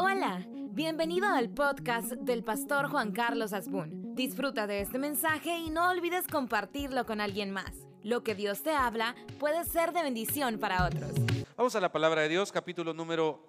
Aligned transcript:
Hola, 0.00 0.46
bienvenido 0.48 1.26
al 1.26 1.50
podcast 1.50 2.12
del 2.12 2.44
pastor 2.44 2.88
Juan 2.88 3.10
Carlos 3.10 3.52
Asbun. 3.52 4.14
Disfruta 4.14 4.68
de 4.68 4.80
este 4.80 4.96
mensaje 4.96 5.58
y 5.58 5.70
no 5.70 5.90
olvides 5.90 6.28
compartirlo 6.28 7.04
con 7.04 7.20
alguien 7.20 7.50
más. 7.50 7.72
Lo 8.04 8.22
que 8.22 8.36
Dios 8.36 8.62
te 8.62 8.70
habla 8.70 9.16
puede 9.40 9.64
ser 9.64 9.92
de 9.92 10.04
bendición 10.04 10.60
para 10.60 10.86
otros. 10.86 11.10
Vamos 11.56 11.74
a 11.74 11.80
la 11.80 11.90
palabra 11.90 12.22
de 12.22 12.28
Dios, 12.28 12.52
capítulo 12.52 12.94
número 12.94 13.44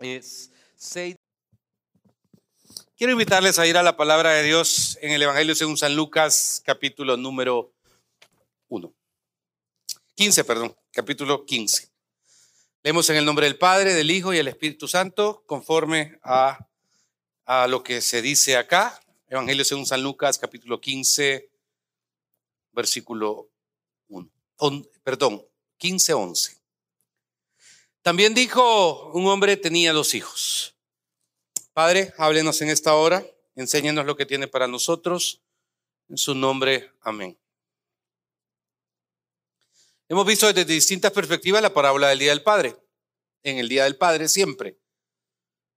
6. 0.00 0.50
Quiero 2.96 3.12
invitarles 3.12 3.60
a 3.60 3.66
ir 3.68 3.76
a 3.76 3.84
la 3.84 3.96
palabra 3.96 4.32
de 4.32 4.42
Dios 4.42 4.98
en 5.00 5.12
el 5.12 5.22
Evangelio 5.22 5.54
según 5.54 5.76
San 5.76 5.94
Lucas, 5.94 6.60
capítulo 6.66 7.16
número 7.16 7.72
1. 8.66 8.92
15, 10.16 10.42
perdón, 10.42 10.76
capítulo 10.90 11.44
15. 11.46 11.87
Leemos 12.84 13.10
en 13.10 13.16
el 13.16 13.24
nombre 13.24 13.46
del 13.46 13.58
Padre, 13.58 13.92
del 13.92 14.10
Hijo 14.10 14.32
y 14.32 14.36
del 14.36 14.46
Espíritu 14.46 14.86
Santo, 14.86 15.42
conforme 15.46 16.18
a, 16.22 16.58
lo 17.68 17.82
que 17.82 18.00
se 18.00 18.22
dice 18.22 18.56
acá. 18.56 19.00
Evangelio 19.28 19.64
según 19.64 19.84
San 19.84 20.02
Lucas, 20.02 20.38
capítulo 20.38 20.80
15, 20.80 21.50
versículo 22.72 23.48
1. 24.08 24.30
perdón, 25.02 25.44
15, 25.78 26.12
11. 26.14 26.58
También 28.02 28.32
dijo, 28.32 29.10
un 29.12 29.26
hombre 29.26 29.56
tenía 29.56 29.92
dos 29.92 30.14
hijos. 30.14 30.76
Padre, 31.72 32.14
háblenos 32.16 32.60
en 32.62 32.70
esta 32.70 32.94
hora, 32.94 33.26
enséñenos 33.56 34.06
lo 34.06 34.16
que 34.16 34.24
tiene 34.24 34.46
para 34.46 34.68
nosotros. 34.68 35.42
En 36.08 36.16
su 36.16 36.34
nombre, 36.34 36.92
amén. 37.00 37.36
Hemos 40.10 40.26
visto 40.26 40.46
desde 40.46 40.64
distintas 40.64 41.12
perspectivas 41.12 41.60
la 41.60 41.74
parábola 41.74 42.08
del 42.08 42.18
Día 42.18 42.30
del 42.30 42.42
Padre, 42.42 42.76
en 43.42 43.58
el 43.58 43.68
Día 43.68 43.84
del 43.84 43.96
Padre 43.96 44.28
siempre. 44.28 44.78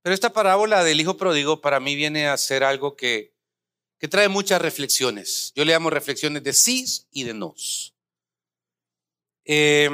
Pero 0.01 0.13
esta 0.13 0.31
parábola 0.31 0.85
del 0.85 1.01
Hijo 1.01 1.17
Pródigo 1.17 1.59
para 1.59 1.81
mí 1.81 1.95
viene 1.95 2.27
a 2.27 2.37
ser 2.37 2.63
algo 2.63 2.95
que, 2.95 3.33
que 3.99 4.07
trae 4.07 4.29
muchas 4.29 4.61
reflexiones. 4.61 5.51
Yo 5.53 5.65
le 5.65 5.73
llamo 5.73 5.89
reflexiones 5.89 6.43
de 6.43 6.53
sí 6.53 6.85
y 7.11 7.23
de 7.23 7.33
nos. 7.33 7.93
Eh, 9.43 9.89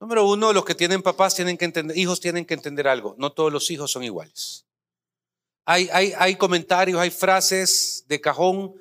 número 0.00 0.26
uno, 0.26 0.54
los 0.54 0.64
que 0.64 0.74
tienen 0.74 1.02
papás 1.02 1.34
tienen 1.34 1.58
que 1.58 1.66
entender, 1.66 1.98
hijos 1.98 2.20
tienen 2.20 2.46
que 2.46 2.54
entender 2.54 2.88
algo. 2.88 3.14
No 3.18 3.32
todos 3.32 3.52
los 3.52 3.70
hijos 3.70 3.90
son 3.90 4.02
iguales. 4.02 4.64
Hay, 5.66 5.90
hay, 5.92 6.14
hay 6.16 6.36
comentarios, 6.36 6.98
hay 6.98 7.10
frases 7.10 8.04
de 8.08 8.18
cajón 8.18 8.74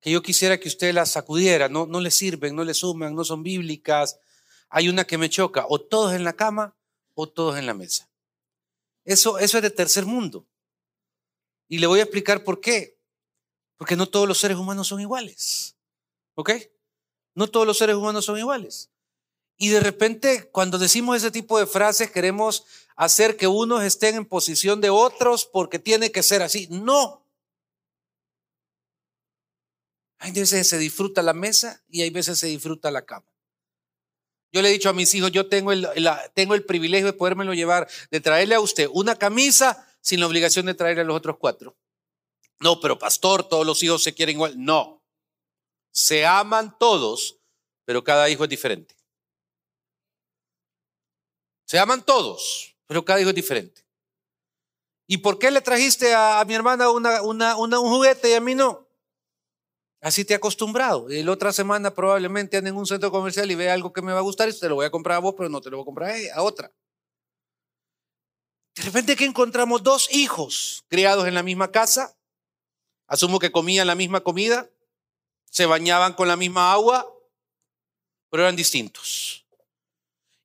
que 0.00 0.10
yo 0.10 0.22
quisiera 0.22 0.58
que 0.58 0.68
usted 0.68 0.94
las 0.94 1.10
sacudiera, 1.10 1.68
no, 1.68 1.86
no 1.86 2.00
le 2.00 2.10
sirven, 2.10 2.54
no 2.54 2.64
le 2.64 2.74
suman, 2.74 3.14
no 3.14 3.24
son 3.24 3.42
bíblicas. 3.42 4.18
Hay 4.68 4.88
una 4.88 5.04
que 5.04 5.18
me 5.18 5.30
choca, 5.30 5.64
o 5.68 5.80
todos 5.80 6.12
en 6.14 6.24
la 6.24 6.34
cama 6.34 6.76
o 7.14 7.28
todos 7.28 7.58
en 7.58 7.66
la 7.66 7.74
mesa. 7.74 8.08
Eso, 9.04 9.38
eso 9.38 9.58
es 9.58 9.62
de 9.62 9.70
tercer 9.70 10.04
mundo. 10.04 10.46
Y 11.68 11.78
le 11.78 11.86
voy 11.86 12.00
a 12.00 12.04
explicar 12.04 12.44
por 12.44 12.60
qué. 12.60 12.98
Porque 13.76 13.96
no 13.96 14.06
todos 14.08 14.26
los 14.26 14.38
seres 14.38 14.56
humanos 14.56 14.88
son 14.88 15.00
iguales. 15.00 15.76
¿Ok? 16.34 16.52
No 17.34 17.48
todos 17.48 17.66
los 17.66 17.78
seres 17.78 17.96
humanos 17.96 18.24
son 18.24 18.38
iguales. 18.38 18.90
Y 19.56 19.68
de 19.68 19.80
repente, 19.80 20.48
cuando 20.50 20.78
decimos 20.78 21.16
ese 21.16 21.30
tipo 21.30 21.58
de 21.58 21.66
frases, 21.66 22.10
queremos 22.10 22.64
hacer 22.94 23.36
que 23.36 23.46
unos 23.46 23.82
estén 23.82 24.14
en 24.14 24.26
posición 24.26 24.80
de 24.80 24.90
otros 24.90 25.46
porque 25.46 25.78
tiene 25.78 26.12
que 26.12 26.22
ser 26.22 26.42
así. 26.42 26.68
No. 26.70 27.25
Hay 30.18 30.32
veces 30.32 30.68
se 30.68 30.78
disfruta 30.78 31.22
la 31.22 31.32
mesa 31.32 31.82
y 31.88 32.02
hay 32.02 32.10
veces 32.10 32.38
se 32.38 32.46
disfruta 32.46 32.90
la 32.90 33.04
cama. 33.04 33.26
Yo 34.52 34.62
le 34.62 34.70
he 34.70 34.72
dicho 34.72 34.88
a 34.88 34.94
mis 34.94 35.12
hijos, 35.14 35.32
yo 35.32 35.48
tengo 35.48 35.72
el, 35.72 35.86
tengo 36.34 36.54
el 36.54 36.64
privilegio 36.64 37.06
de 37.06 37.12
podérmelo 37.12 37.52
llevar, 37.52 37.88
de 38.10 38.20
traerle 38.20 38.54
a 38.54 38.60
usted 38.60 38.88
una 38.92 39.16
camisa 39.16 39.86
sin 40.00 40.20
la 40.20 40.26
obligación 40.26 40.66
de 40.66 40.74
traerle 40.74 41.02
a 41.02 41.04
los 41.04 41.16
otros 41.16 41.36
cuatro. 41.38 41.76
No, 42.60 42.80
pero 42.80 42.98
pastor, 42.98 43.46
todos 43.46 43.66
los 43.66 43.82
hijos 43.82 44.02
se 44.02 44.14
quieren 44.14 44.36
igual. 44.36 44.54
No. 44.56 45.02
Se 45.90 46.24
aman 46.24 46.76
todos, 46.78 47.38
pero 47.84 48.02
cada 48.02 48.30
hijo 48.30 48.44
es 48.44 48.50
diferente. 48.50 48.96
Se 51.66 51.78
aman 51.78 52.04
todos, 52.04 52.76
pero 52.86 53.04
cada 53.04 53.20
hijo 53.20 53.30
es 53.30 53.36
diferente. 53.36 53.84
¿Y 55.06 55.18
por 55.18 55.38
qué 55.38 55.50
le 55.50 55.60
trajiste 55.60 56.14
a, 56.14 56.42
mi 56.46 56.54
hermana 56.54 56.90
una, 56.90 57.22
una, 57.22 57.56
un 57.56 57.70
juguete 57.72 58.30
y 58.30 58.34
a 58.34 58.40
mí 58.40 58.54
no? 58.54 58.85
Así 60.00 60.24
te 60.24 60.34
he 60.34 60.36
acostumbrado. 60.36 61.10
Y 61.10 61.22
la 61.22 61.32
otra 61.32 61.52
semana 61.52 61.92
probablemente 61.92 62.56
ande 62.56 62.70
en 62.70 62.76
un 62.76 62.86
centro 62.86 63.10
comercial 63.10 63.50
y 63.50 63.54
vea 63.54 63.72
algo 63.72 63.92
que 63.92 64.02
me 64.02 64.12
va 64.12 64.18
a 64.18 64.22
gustar 64.22 64.48
y 64.48 64.58
te 64.58 64.68
lo 64.68 64.76
voy 64.76 64.86
a 64.86 64.90
comprar 64.90 65.16
a 65.16 65.20
vos, 65.20 65.34
pero 65.36 65.48
no 65.48 65.60
te 65.60 65.70
lo 65.70 65.78
voy 65.78 65.84
a 65.84 65.86
comprar 65.86 66.14
a, 66.34 66.42
otra. 66.42 66.70
De 68.74 68.82
repente 68.82 69.16
que 69.16 69.24
encontramos 69.24 69.82
dos 69.82 70.12
hijos 70.12 70.84
criados 70.88 71.26
en 71.26 71.34
la 71.34 71.42
misma 71.42 71.70
casa, 71.70 72.16
asumo 73.06 73.38
que 73.38 73.50
comían 73.50 73.86
la 73.86 73.94
misma 73.94 74.20
comida, 74.20 74.68
se 75.50 75.64
bañaban 75.64 76.12
con 76.12 76.28
la 76.28 76.36
misma 76.36 76.72
agua, 76.72 77.10
pero 78.30 78.42
eran 78.42 78.56
distintos. 78.56 79.46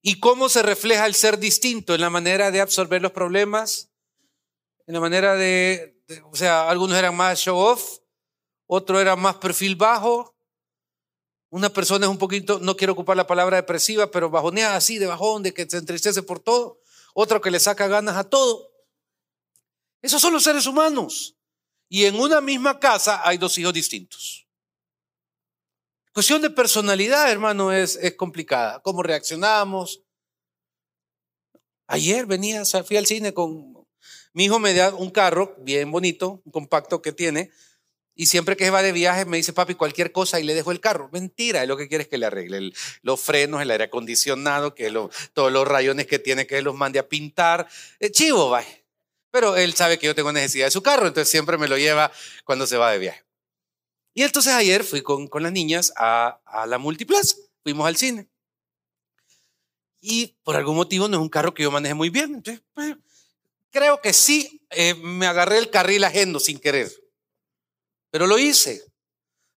¿Y 0.02 0.20
cómo 0.20 0.48
se 0.48 0.64
refleja 0.64 1.06
el 1.06 1.14
ser 1.14 1.38
distinto? 1.38 1.94
En 1.94 2.02
la 2.02 2.10
manera 2.10 2.50
de 2.52 2.62
absorber 2.62 3.02
los 3.02 3.12
problemas, 3.12 3.90
en 4.88 4.94
la 4.94 5.00
manera 5.02 5.36
de, 5.36 6.02
de 6.08 6.22
o 6.22 6.36
sea, 6.36 6.70
algunos 6.70 6.98
eran 6.98 7.16
más 7.16 7.40
show 7.40 7.58
off, 7.58 8.01
otro 8.74 9.02
era 9.02 9.18
más 9.18 9.36
perfil 9.36 9.76
bajo. 9.76 10.34
Una 11.50 11.70
persona 11.70 12.06
es 12.06 12.10
un 12.10 12.18
poquito, 12.18 12.58
no 12.60 12.78
quiero 12.78 12.94
ocupar 12.94 13.18
la 13.18 13.28
palabra 13.28 13.58
depresiva, 13.58 14.10
pero 14.10 14.30
bajonea 14.30 14.78
así, 14.78 14.98
de 14.98 15.08
bajón, 15.08 15.44
de 15.44 15.54
que 15.54 15.70
se 15.70 15.76
entristece 15.76 16.24
por 16.24 16.40
todo. 16.40 16.80
Otro 17.14 17.42
que 17.42 17.52
le 17.52 17.60
saca 17.60 17.90
ganas 17.90 18.16
a 18.16 18.24
todo. 18.24 18.72
Esos 20.02 20.22
son 20.22 20.32
los 20.32 20.44
seres 20.44 20.68
humanos. 20.68 21.36
Y 21.90 22.06
en 22.06 22.18
una 22.18 22.40
misma 22.40 22.80
casa 22.80 23.28
hay 23.28 23.38
dos 23.38 23.58
hijos 23.58 23.74
distintos. 23.74 24.48
Cuestión 26.14 26.42
de 26.42 26.50
personalidad, 26.50 27.30
hermano, 27.30 27.74
es, 27.74 27.98
es 27.98 28.16
complicada. 28.16 28.82
¿Cómo 28.84 29.04
reaccionamos? 29.04 30.02
Ayer 31.88 32.26
venía, 32.26 32.64
fui 32.64 32.96
al 32.96 33.06
cine 33.06 33.34
con 33.34 33.86
mi 34.32 34.46
hijo, 34.46 34.60
me 34.60 34.74
da 34.74 34.96
un 34.96 35.10
carro 35.10 35.56
bien 35.60 35.92
bonito, 35.92 36.42
un 36.46 36.54
compacto 36.54 37.02
que 37.02 37.12
tiene, 37.12 37.52
y 38.16 38.26
siempre 38.26 38.58
que 38.58 38.70
va 38.70 38.84
de 38.84 38.92
viaje 38.92 39.26
me 39.26 39.38
dice, 39.38 39.54
papi, 39.54 39.76
cualquier 39.76 40.12
cosa 40.12 40.40
y 40.40 40.44
le 40.44 40.54
dejo 40.54 40.72
el 40.72 40.80
carro. 40.80 41.10
Mentira, 41.12 41.62
es 41.62 41.68
lo 41.68 41.78
que 41.78 41.88
quieres 41.88 42.08
que 42.08 42.18
le 42.18 42.26
arregle. 42.26 42.72
los 43.02 43.20
frenos, 43.20 43.62
el 43.62 43.72
aire 43.72 43.86
acondicionado, 43.86 44.76
que 44.76 44.92
todos 45.34 45.52
los 45.52 45.68
rayones 45.68 46.08
que 46.08 46.20
tiene, 46.20 46.46
que 46.46 46.62
los 46.62 46.76
mande 46.76 47.00
a 47.00 47.08
pintar. 47.08 47.68
Eh, 48.00 48.12
chivo, 48.12 48.50
va. 48.50 48.64
Pero 49.32 49.56
él 49.56 49.74
sabe 49.74 49.98
que 49.98 50.08
yo 50.08 50.16
tengo 50.16 50.32
necesidad 50.32 50.66
de 50.66 50.72
su 50.72 50.84
carro, 50.84 51.08
entonces 51.08 51.32
siempre 51.32 51.58
me 51.58 51.68
lo 51.68 51.78
lleva 51.78 52.12
cuando 52.44 52.68
se 52.68 52.78
va 52.78 52.92
de 52.92 53.00
viaje. 53.00 53.24
Y 54.14 54.24
entonces 54.24 54.54
ayer 54.54 54.84
fui 54.84 55.02
con, 55.02 55.30
las 55.40 55.52
niñas 55.54 55.94
a, 55.96 56.42
a 56.46 56.68
la 56.68 56.78
multiplaza, 56.78 57.36
fuimos 57.64 57.88
al 57.88 57.96
cine. 57.96 58.28
Y 60.02 60.36
por 60.44 60.56
algún 60.58 60.76
motivo 60.76 61.08
no 61.08 61.18
es 61.18 61.22
un 61.22 61.30
carro 61.30 61.54
que 61.54 61.64
yo 61.64 61.72
maneje 61.72 61.94
muy 61.94 62.10
bien. 62.10 62.34
Entonces, 62.36 62.62
pues, 62.74 62.98
creo 63.70 64.02
que 64.02 64.12
sí, 64.12 64.62
eh, 64.72 64.96
me 64.96 65.28
agarré 65.28 65.60
el 65.60 65.70
carril 65.70 66.04
ajeno 66.04 66.40
sin 66.40 66.60
querer. 66.60 66.92
Pero 68.12 68.28
lo 68.28 68.38
hice. 68.38 68.86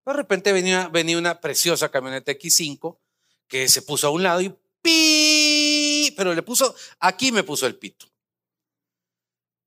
De 0.05 0.13
repente 0.13 0.53
venía, 0.53 0.87
venía 0.87 1.17
una 1.17 1.41
preciosa 1.41 1.89
camioneta 1.89 2.31
X5 2.31 2.97
que 3.47 3.67
se 3.67 3.81
puso 3.81 4.07
a 4.07 4.11
un 4.11 4.23
lado 4.23 4.41
y 4.41 4.55
pi, 4.81 6.13
pero 6.15 6.33
le 6.33 6.43
puso, 6.43 6.75
aquí 6.99 7.31
me 7.31 7.43
puso 7.43 7.65
el 7.67 7.77
pito. 7.77 8.05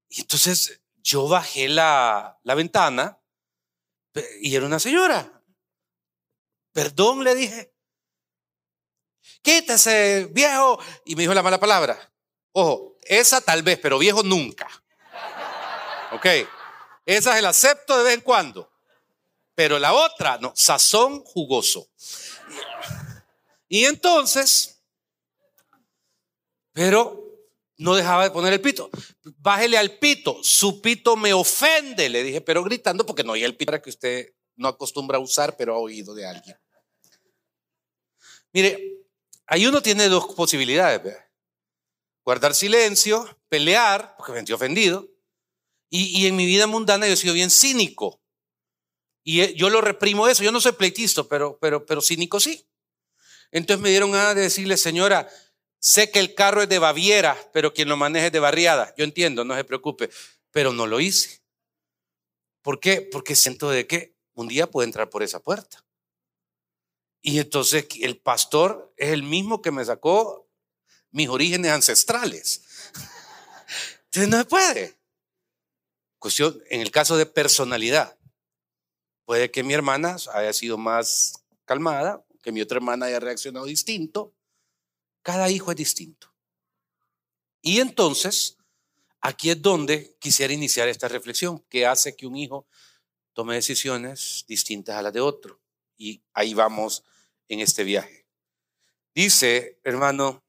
Y 0.08 0.20
entonces 0.20 0.80
yo 0.96 1.28
bajé 1.28 1.68
la, 1.68 2.38
la 2.42 2.54
ventana 2.54 3.18
y 4.40 4.54
era 4.54 4.66
una 4.66 4.78
señora. 4.78 5.42
Perdón, 6.72 7.24
le 7.24 7.34
dije. 7.34 7.72
Quítese, 9.42 10.28
viejo. 10.30 10.78
Y 11.04 11.16
me 11.16 11.22
dijo 11.22 11.34
la 11.34 11.42
mala 11.42 11.58
palabra. 11.58 12.12
Ojo, 12.52 12.98
esa 13.02 13.40
tal 13.40 13.62
vez, 13.62 13.78
pero 13.78 13.98
viejo 13.98 14.22
nunca. 14.22 14.68
Ok. 16.12 16.26
Esa 17.04 17.34
se 17.34 17.42
la 17.42 17.50
acepto 17.50 17.96
de 17.98 18.04
vez 18.04 18.14
en 18.14 18.20
cuando. 18.20 18.75
Pero 19.56 19.78
la 19.78 19.94
otra, 19.94 20.38
no, 20.38 20.52
sazón 20.54 21.24
jugoso. 21.24 21.88
Y 23.68 23.86
entonces, 23.86 24.82
pero 26.72 27.24
no 27.78 27.94
dejaba 27.94 28.24
de 28.24 28.30
poner 28.30 28.52
el 28.52 28.60
pito. 28.60 28.90
Bájele 29.38 29.78
al 29.78 29.98
pito, 29.98 30.38
su 30.42 30.82
pito 30.82 31.16
me 31.16 31.32
ofende, 31.32 32.10
le 32.10 32.22
dije, 32.22 32.42
pero 32.42 32.62
gritando 32.62 33.06
porque 33.06 33.24
no 33.24 33.32
hay 33.32 33.44
el 33.44 33.56
pito 33.56 33.80
que 33.80 33.90
usted 33.90 34.34
no 34.56 34.68
acostumbra 34.68 35.16
a 35.16 35.22
usar, 35.22 35.56
pero 35.56 35.74
ha 35.74 35.78
oído 35.78 36.14
de 36.14 36.26
alguien. 36.26 36.56
Mire, 38.52 39.06
ahí 39.46 39.66
uno 39.66 39.80
tiene 39.80 40.08
dos 40.10 40.34
posibilidades. 40.34 41.16
Guardar 42.22 42.54
silencio, 42.54 43.38
pelear, 43.48 44.16
porque 44.18 44.32
me 44.32 44.38
sentí 44.38 44.52
ofendido. 44.52 45.08
Y, 45.88 46.20
y 46.20 46.26
en 46.26 46.36
mi 46.36 46.44
vida 46.44 46.66
mundana 46.66 47.06
yo 47.06 47.14
he 47.14 47.16
sido 47.16 47.32
bien 47.32 47.50
cínico. 47.50 48.20
Y 49.26 49.40
eh, 49.40 49.54
yo 49.54 49.68
lo 49.68 49.82
reprimo 49.82 50.28
eso. 50.28 50.42
Yo 50.42 50.52
no 50.52 50.60
soy 50.62 50.72
pleitista, 50.72 51.24
pero, 51.24 51.58
pero, 51.60 51.84
pero 51.84 52.00
cínico 52.00 52.40
sí. 52.40 52.66
Entonces 53.50 53.82
me 53.82 53.90
dieron 53.90 54.14
a 54.14 54.34
decirle, 54.34 54.76
señora, 54.76 55.28
Sé 55.86 56.10
que 56.10 56.18
el 56.18 56.34
carro 56.34 56.62
es 56.62 56.68
de 56.68 56.80
Baviera, 56.80 57.38
pero 57.52 57.72
quien 57.72 57.88
lo 57.88 57.96
maneja 57.96 58.26
es 58.26 58.32
de 58.32 58.40
Barriada. 58.40 58.92
Yo 58.96 59.04
entiendo, 59.04 59.44
no 59.44 59.54
se 59.54 59.62
preocupe, 59.62 60.10
pero 60.50 60.72
no 60.72 60.84
lo 60.86 60.98
hice. 60.98 61.42
¿Por 62.62 62.80
qué? 62.80 63.02
Porque 63.02 63.36
siento 63.36 63.70
de 63.70 63.86
que 63.86 64.16
un 64.34 64.48
día 64.48 64.68
puede 64.68 64.86
entrar 64.86 65.08
por 65.08 65.22
esa 65.22 65.40
puerta. 65.40 65.84
Y 67.22 67.38
entonces 67.38 67.86
el 68.00 68.18
pastor 68.18 68.92
es 68.96 69.10
el 69.10 69.22
mismo 69.22 69.62
que 69.62 69.70
me 69.70 69.84
sacó 69.84 70.48
mis 71.12 71.28
orígenes 71.28 71.70
ancestrales. 71.70 72.62
Entonces 74.06 74.28
no 74.28 74.38
se 74.38 74.44
puede. 74.44 74.96
Cuestión, 76.18 76.60
en 76.68 76.80
el 76.80 76.90
caso 76.90 77.16
de 77.16 77.26
personalidad, 77.26 78.15
puede 79.26 79.50
que 79.50 79.62
mi 79.62 79.74
hermana 79.74 80.16
haya 80.32 80.52
sido 80.54 80.78
más 80.78 81.44
calmada, 81.66 82.24
que 82.42 82.52
mi 82.52 82.62
otra 82.62 82.76
hermana 82.76 83.06
haya 83.06 83.20
reaccionado 83.20 83.66
distinto. 83.66 84.32
Cada 85.20 85.50
hijo 85.50 85.72
es 85.72 85.76
distinto. 85.76 86.32
Y 87.60 87.80
entonces, 87.80 88.56
aquí 89.20 89.50
es 89.50 89.60
donde 89.60 90.16
quisiera 90.20 90.54
iniciar 90.54 90.88
esta 90.88 91.08
reflexión, 91.08 91.58
que 91.68 91.84
hace 91.84 92.16
que 92.16 92.26
un 92.26 92.36
hijo 92.36 92.66
tome 93.32 93.56
decisiones 93.56 94.44
distintas 94.46 94.96
a 94.96 95.02
las 95.02 95.12
de 95.12 95.20
otro. 95.20 95.60
Y 95.98 96.22
ahí 96.32 96.54
vamos 96.54 97.02
en 97.48 97.60
este 97.60 97.82
viaje. 97.82 98.26
Dice, 99.12 99.80
hermano, 99.82 100.44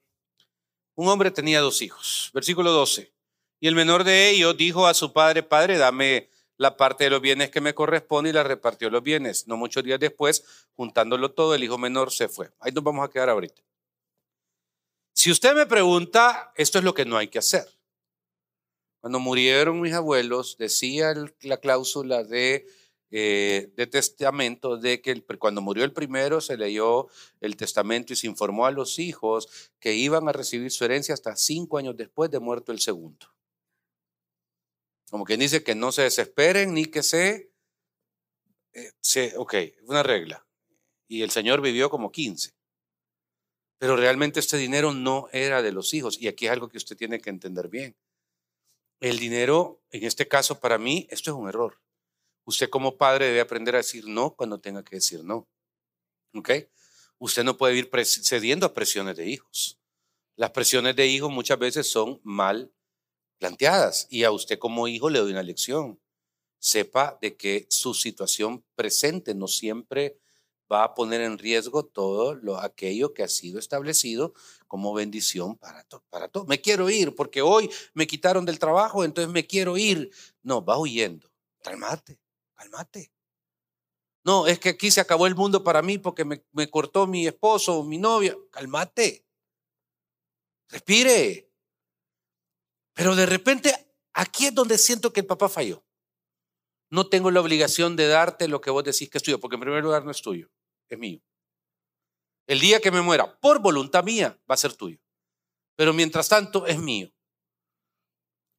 un 0.93 1.07
hombre 1.07 1.31
tenía 1.31 1.61
dos 1.61 1.81
hijos. 1.81 2.29
Versículo 2.33 2.71
12. 2.71 3.11
Y 3.59 3.67
el 3.67 3.73
menor 3.73 4.03
de 4.03 4.29
ellos 4.29 4.55
dijo 4.55 4.85
a 4.85 4.93
su 4.93 5.11
padre, 5.13 5.41
Padre, 5.41 5.77
dame 5.77 6.29
la 6.57 6.75
parte 6.75 7.05
de 7.05 7.09
los 7.11 7.21
bienes 7.21 7.49
que 7.49 7.61
me 7.61 7.73
corresponde 7.73 8.31
y 8.31 8.33
la 8.33 8.43
repartió 8.43 8.89
los 8.89 9.03
bienes. 9.03 9.47
No 9.47 9.57
muchos 9.57 9.83
días 9.83 9.99
después, 9.99 10.43
juntándolo 10.75 11.31
todo, 11.31 11.55
el 11.55 11.63
hijo 11.63 11.77
menor 11.77 12.11
se 12.11 12.27
fue. 12.27 12.49
Ahí 12.59 12.71
nos 12.71 12.83
vamos 12.83 13.07
a 13.07 13.11
quedar 13.11 13.29
ahorita. 13.29 13.61
Si 15.13 15.31
usted 15.31 15.55
me 15.55 15.65
pregunta, 15.65 16.51
esto 16.55 16.77
es 16.77 16.83
lo 16.83 16.93
que 16.93 17.05
no 17.05 17.17
hay 17.17 17.27
que 17.27 17.39
hacer. 17.39 17.67
Cuando 18.99 19.19
murieron 19.19 19.79
mis 19.79 19.93
abuelos, 19.93 20.57
decía 20.57 21.13
la 21.41 21.57
cláusula 21.57 22.23
de 22.23 22.67
eh, 23.09 23.71
de 23.77 23.87
testamento 23.87 24.75
de 24.75 25.01
que 25.01 25.23
cuando 25.39 25.61
murió 25.61 25.85
el 25.85 25.93
primero 25.93 26.41
se 26.41 26.57
leyó 26.57 27.07
el 27.39 27.55
testamento 27.55 28.11
y 28.11 28.17
se 28.17 28.27
informó 28.27 28.65
a 28.65 28.71
los 28.71 28.99
hijos 28.99 29.71
que 29.79 29.95
iban 29.95 30.27
a 30.27 30.33
recibir 30.33 30.71
su 30.71 30.83
herencia 30.83 31.13
hasta 31.13 31.37
cinco 31.37 31.77
años 31.77 31.95
después 31.95 32.29
de 32.31 32.41
muerto 32.41 32.73
el 32.73 32.81
segundo. 32.81 33.27
Como 35.09 35.23
quien 35.23 35.39
dice 35.39 35.63
que 35.63 35.75
no 35.75 35.91
se 35.91 36.03
desesperen 36.03 36.73
ni 36.73 36.85
que 36.85 37.03
se... 37.03 37.51
Eh, 38.73 39.33
ok, 39.37 39.55
una 39.83 40.03
regla. 40.03 40.45
Y 41.07 41.21
el 41.21 41.31
Señor 41.31 41.61
vivió 41.61 41.89
como 41.89 42.11
15. 42.11 42.53
Pero 43.79 43.95
realmente 43.95 44.39
este 44.39 44.57
dinero 44.57 44.93
no 44.93 45.29
era 45.31 45.61
de 45.61 45.71
los 45.71 45.93
hijos. 45.93 46.19
Y 46.19 46.27
aquí 46.27 46.45
es 46.45 46.51
algo 46.51 46.67
que 46.67 46.77
usted 46.77 46.97
tiene 46.97 47.19
que 47.19 47.29
entender 47.29 47.69
bien. 47.69 47.95
El 48.99 49.19
dinero, 49.19 49.81
en 49.91 50.03
este 50.03 50.27
caso 50.27 50.59
para 50.59 50.77
mí, 50.77 51.07
esto 51.09 51.31
es 51.31 51.37
un 51.37 51.47
error. 51.47 51.79
Usted 52.45 52.69
como 52.69 52.97
padre 52.97 53.27
debe 53.27 53.41
aprender 53.41 53.75
a 53.75 53.79
decir 53.79 54.07
no 54.07 54.33
cuando 54.35 54.59
tenga 54.59 54.83
que 54.83 54.95
decir 54.95 55.23
no. 55.23 55.47
¿Ok? 56.33 56.49
Usted 57.19 57.43
no 57.43 57.57
puede 57.57 57.75
ir 57.75 57.89
cediendo 58.03 58.65
a 58.65 58.73
presiones 58.73 59.17
de 59.17 59.27
hijos. 59.27 59.79
Las 60.35 60.51
presiones 60.51 60.95
de 60.95 61.07
hijos 61.07 61.31
muchas 61.31 61.57
veces 61.57 61.89
son 61.89 62.19
mal 62.23 62.71
planteadas 63.37 64.07
y 64.09 64.23
a 64.23 64.31
usted 64.31 64.59
como 64.59 64.87
hijo 64.87 65.09
le 65.09 65.19
doy 65.19 65.31
una 65.31 65.43
lección. 65.43 65.99
Sepa 66.59 67.17
de 67.21 67.37
que 67.37 67.67
su 67.69 67.93
situación 67.93 68.63
presente 68.75 69.35
no 69.35 69.47
siempre 69.47 70.19
va 70.71 70.83
a 70.83 70.93
poner 70.93 71.21
en 71.21 71.37
riesgo 71.37 71.85
todo 71.85 72.35
lo, 72.35 72.59
aquello 72.59 73.13
que 73.13 73.23
ha 73.23 73.27
sido 73.27 73.59
establecido 73.59 74.33
como 74.67 74.93
bendición 74.93 75.55
para 75.55 75.83
todo. 75.83 76.03
Para. 76.09 76.29
Me 76.47 76.61
quiero 76.61 76.89
ir 76.89 77.15
porque 77.15 77.41
hoy 77.41 77.69
me 77.93 78.07
quitaron 78.07 78.45
del 78.45 78.59
trabajo, 78.59 79.03
entonces 79.03 79.31
me 79.31 79.45
quiero 79.45 79.77
ir. 79.77 80.11
No, 80.41 80.63
va 80.63 80.77
huyendo. 80.77 81.31
Calmate. 81.63 82.19
Cálmate. 82.55 83.11
No, 84.23 84.45
es 84.47 84.59
que 84.59 84.69
aquí 84.69 84.91
se 84.91 84.99
acabó 84.99 85.25
el 85.27 85.35
mundo 85.35 85.63
para 85.63 85.81
mí 85.81 85.97
porque 85.97 86.25
me, 86.25 86.43
me 86.51 86.69
cortó 86.69 87.07
mi 87.07 87.27
esposo 87.27 87.79
o 87.79 87.83
mi 87.83 87.97
novia. 87.97 88.35
Cálmate. 88.51 89.25
Respire. 90.69 91.46
Pero 92.97 93.15
de 93.15 93.27
repente, 93.27 93.71
aquí 94.11 94.47
es 94.47 94.55
donde 94.55 94.75
siento 94.79 95.13
que 95.13 95.19
el 95.19 95.27
papá 95.27 95.47
falló. 95.47 95.85
No 96.89 97.07
tengo 97.07 97.29
la 97.29 97.41
obligación 97.41 97.95
de 97.95 98.07
darte 98.07 98.47
lo 98.47 98.59
que 98.59 98.71
vos 98.71 98.83
decís 98.83 99.07
que 99.07 99.19
es 99.19 99.23
tuyo, 99.23 99.39
porque 99.39 99.55
en 99.55 99.61
primer 99.61 99.83
lugar 99.83 100.03
no 100.03 100.09
es 100.09 100.19
tuyo, 100.19 100.49
es 100.89 100.97
mío. 100.97 101.21
El 102.47 102.59
día 102.59 102.81
que 102.81 102.89
me 102.89 103.01
muera, 103.01 103.39
por 103.39 103.59
voluntad 103.59 104.03
mía, 104.03 104.39
va 104.49 104.55
a 104.55 104.57
ser 104.57 104.73
tuyo. 104.73 104.97
Pero 105.75 105.93
mientras 105.93 106.27
tanto, 106.27 106.65
es 106.65 106.79
mío. 106.79 107.13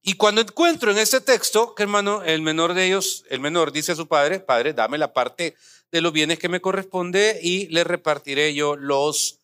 Y 0.02 0.14
cuando 0.14 0.40
encuentro 0.40 0.93
en 0.93 0.99
ese 0.99 1.20
texto 1.20 1.75
que 1.75 1.82
hermano, 1.82 2.23
el 2.23 2.40
menor 2.40 2.75
de 2.75 2.87
ellos, 2.87 3.25
el 3.31 3.40
menor 3.40 3.73
dice 3.73 3.90
a 3.90 3.96
su 3.96 4.06
padre, 4.06 4.38
padre, 4.38 4.73
dame 4.73 4.99
la 4.99 5.12
parte 5.12 5.56
de 5.90 6.00
los 6.00 6.12
bienes 6.12 6.38
que 6.38 6.49
me 6.49 6.61
corresponde 6.61 7.40
y 7.43 7.67
le 7.70 7.82
repartiré 7.82 8.55
yo 8.55 8.76
los 8.76 9.40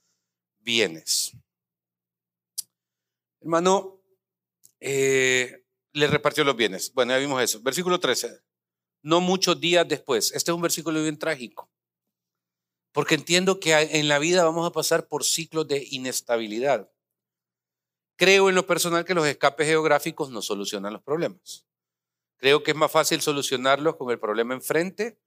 bienes. 0.61 1.33
Hermano, 3.41 4.04
eh, 4.87 5.65
le 5.93 6.07
repartió 6.09 6.45
los 6.45 6.57
bienes. 6.57 6.93
Bueno, 6.93 7.13
ya 7.13 7.19
vimos 7.19 7.43
eso. 7.43 7.61
Versículo 7.63 7.99
13. 7.99 8.43
No 9.03 9.23
muchos 9.23 9.59
días 9.59 9.89
después. 9.89 10.31
Este 10.33 10.51
es 10.51 10.55
un 10.55 10.61
versículo 10.61 11.01
bien 11.01 11.19
trágico. 11.19 11.71
Porque 12.93 13.15
entiendo 13.15 13.59
que 13.61 13.73
en 13.73 14.09
la 14.09 14.19
vida 14.19 14.45
vamos 14.45 14.67
a 14.67 14.73
pasar 14.73 15.09
por 15.09 15.25
ciclos 15.25 15.67
de 15.67 15.87
inestabilidad. 15.91 16.91
Creo 18.17 18.51
en 18.51 18.55
lo 18.55 18.67
personal 18.67 19.07
que 19.07 19.15
los 19.15 19.27
escapes 19.27 19.67
geográficos 19.67 20.31
no 20.31 20.43
solucionan 20.43 20.93
los 20.93 21.03
problemas. 21.03 21.67
Creo 22.37 22.63
que 22.63 22.73
es 22.73 22.77
más 22.77 22.93
fácil 22.93 23.23
solucionarlos 23.23 23.97
con 23.97 24.11
el 24.11 24.21
problema 24.21 24.53
enfrente 24.53 25.19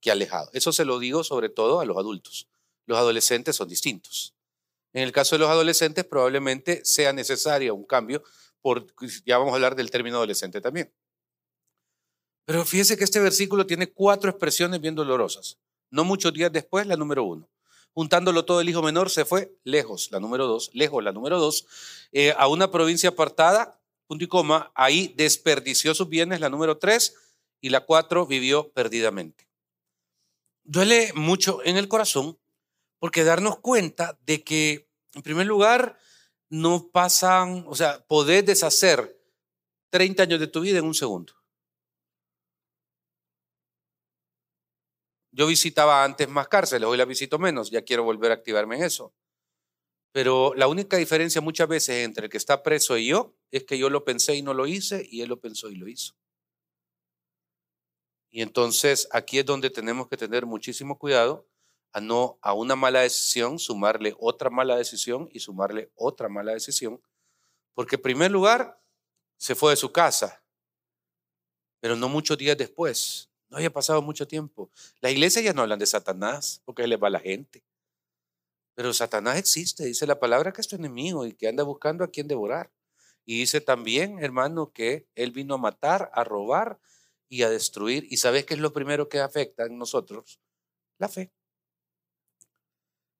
que 0.00 0.10
alejado. 0.10 0.50
Eso 0.52 0.72
se 0.72 0.84
lo 0.84 0.98
digo 0.98 1.24
sobre 1.24 1.48
todo 1.48 1.80
a 1.80 1.86
los 1.86 1.96
adultos. 1.96 2.48
Los 2.84 2.98
adolescentes 2.98 3.56
son 3.56 3.68
distintos. 3.68 4.34
En 4.92 5.02
el 5.02 5.12
caso 5.12 5.36
de 5.36 5.40
los 5.40 5.48
adolescentes 5.48 6.04
probablemente 6.04 6.84
sea 6.84 7.12
necesario 7.12 7.74
un 7.74 7.84
cambio, 7.84 8.22
por, 8.66 8.84
ya 9.24 9.38
vamos 9.38 9.52
a 9.52 9.54
hablar 9.54 9.76
del 9.76 9.92
término 9.92 10.16
adolescente 10.16 10.60
también. 10.60 10.92
Pero 12.44 12.64
fíjese 12.64 12.96
que 12.96 13.04
este 13.04 13.20
versículo 13.20 13.64
tiene 13.64 13.92
cuatro 13.92 14.28
expresiones 14.28 14.80
bien 14.80 14.96
dolorosas. 14.96 15.60
No 15.90 16.02
muchos 16.02 16.32
días 16.32 16.50
después, 16.50 16.84
la 16.84 16.96
número 16.96 17.22
uno 17.22 17.48
juntándolo 17.94 18.44
todo 18.44 18.60
el 18.60 18.68
hijo 18.68 18.82
menor, 18.82 19.08
se 19.08 19.24
fue 19.24 19.56
lejos, 19.62 20.10
la 20.10 20.18
número 20.18 20.46
dos, 20.46 20.70
lejos, 20.74 21.02
la 21.02 21.12
número 21.12 21.38
dos, 21.38 21.66
eh, 22.12 22.34
a 22.36 22.48
una 22.48 22.70
provincia 22.70 23.10
apartada, 23.10 23.80
punto 24.08 24.24
y 24.24 24.26
coma, 24.26 24.72
ahí 24.74 25.14
desperdició 25.16 25.94
sus 25.94 26.08
bienes, 26.08 26.40
la 26.40 26.50
número 26.50 26.76
tres, 26.76 27.14
y 27.60 27.70
la 27.70 27.86
cuatro 27.86 28.26
vivió 28.26 28.68
perdidamente. 28.72 29.48
Duele 30.64 31.12
mucho 31.14 31.60
en 31.64 31.78
el 31.78 31.86
corazón 31.86 32.36
porque 32.98 33.22
darnos 33.22 33.60
cuenta 33.60 34.18
de 34.26 34.42
que, 34.42 34.90
en 35.14 35.22
primer 35.22 35.46
lugar, 35.46 35.98
no 36.48 36.90
pasan, 36.90 37.64
o 37.66 37.74
sea, 37.74 38.04
podés 38.06 38.44
deshacer 38.46 39.20
30 39.90 40.22
años 40.24 40.40
de 40.40 40.46
tu 40.46 40.60
vida 40.60 40.78
en 40.78 40.84
un 40.84 40.94
segundo. 40.94 41.32
Yo 45.32 45.46
visitaba 45.46 46.02
antes 46.02 46.28
más 46.28 46.48
cárceles, 46.48 46.88
hoy 46.88 46.96
la 46.96 47.04
visito 47.04 47.38
menos, 47.38 47.70
ya 47.70 47.82
quiero 47.82 48.04
volver 48.04 48.30
a 48.30 48.34
activarme 48.34 48.76
en 48.76 48.84
eso. 48.84 49.12
Pero 50.12 50.54
la 50.54 50.66
única 50.66 50.96
diferencia 50.96 51.42
muchas 51.42 51.68
veces 51.68 52.04
entre 52.04 52.24
el 52.24 52.30
que 52.30 52.38
está 52.38 52.62
preso 52.62 52.96
y 52.96 53.08
yo 53.08 53.34
es 53.50 53.64
que 53.64 53.76
yo 53.76 53.90
lo 53.90 54.04
pensé 54.04 54.34
y 54.34 54.40
no 54.40 54.54
lo 54.54 54.66
hice 54.66 55.06
y 55.10 55.20
él 55.20 55.28
lo 55.28 55.40
pensó 55.40 55.68
y 55.68 55.76
lo 55.76 55.88
hizo. 55.88 56.14
Y 58.30 58.40
entonces 58.40 59.08
aquí 59.12 59.38
es 59.38 59.44
donde 59.44 59.68
tenemos 59.68 60.08
que 60.08 60.16
tener 60.16 60.46
muchísimo 60.46 60.98
cuidado 60.98 61.46
a 61.92 62.00
no 62.00 62.38
a 62.42 62.52
una 62.52 62.76
mala 62.76 63.00
decisión 63.00 63.58
sumarle 63.58 64.14
otra 64.18 64.50
mala 64.50 64.76
decisión 64.76 65.28
y 65.32 65.40
sumarle 65.40 65.90
otra 65.94 66.28
mala 66.28 66.52
decisión, 66.52 67.00
porque 67.74 67.96
en 67.96 68.02
primer 68.02 68.30
lugar 68.30 68.80
se 69.36 69.54
fue 69.54 69.72
de 69.72 69.76
su 69.76 69.92
casa, 69.92 70.42
pero 71.80 71.96
no 71.96 72.08
muchos 72.08 72.38
días 72.38 72.56
después 72.56 73.30
no 73.48 73.58
había 73.58 73.72
pasado 73.72 74.02
mucho 74.02 74.26
tiempo. 74.26 74.70
Las 75.00 75.12
iglesias 75.12 75.44
ya 75.44 75.52
no 75.52 75.62
hablan 75.62 75.78
de 75.78 75.86
Satanás 75.86 76.62
porque 76.64 76.86
le 76.86 76.96
va 76.96 77.08
a 77.08 77.12
la 77.12 77.20
gente. 77.20 77.62
Pero 78.74 78.92
Satanás 78.92 79.38
existe, 79.38 79.84
dice 79.84 80.06
la 80.06 80.18
palabra 80.18 80.52
que 80.52 80.60
es 80.60 80.68
tu 80.68 80.76
enemigo 80.76 81.24
y 81.26 81.32
que 81.32 81.48
anda 81.48 81.62
buscando 81.62 82.04
a 82.04 82.10
quien 82.10 82.28
devorar. 82.28 82.70
Y 83.24 83.38
dice 83.38 83.60
también, 83.60 84.18
hermano, 84.22 84.72
que 84.72 85.08
él 85.14 85.32
vino 85.32 85.54
a 85.54 85.58
matar, 85.58 86.10
a 86.12 86.24
robar 86.24 86.78
y 87.28 87.42
a 87.42 87.50
destruir. 87.50 88.06
¿Y 88.10 88.18
sabes 88.18 88.44
qué 88.44 88.54
es 88.54 88.60
lo 88.60 88.72
primero 88.72 89.08
que 89.08 89.20
afecta 89.20 89.64
en 89.64 89.78
nosotros? 89.78 90.40
La 90.98 91.08
fe. 91.08 91.32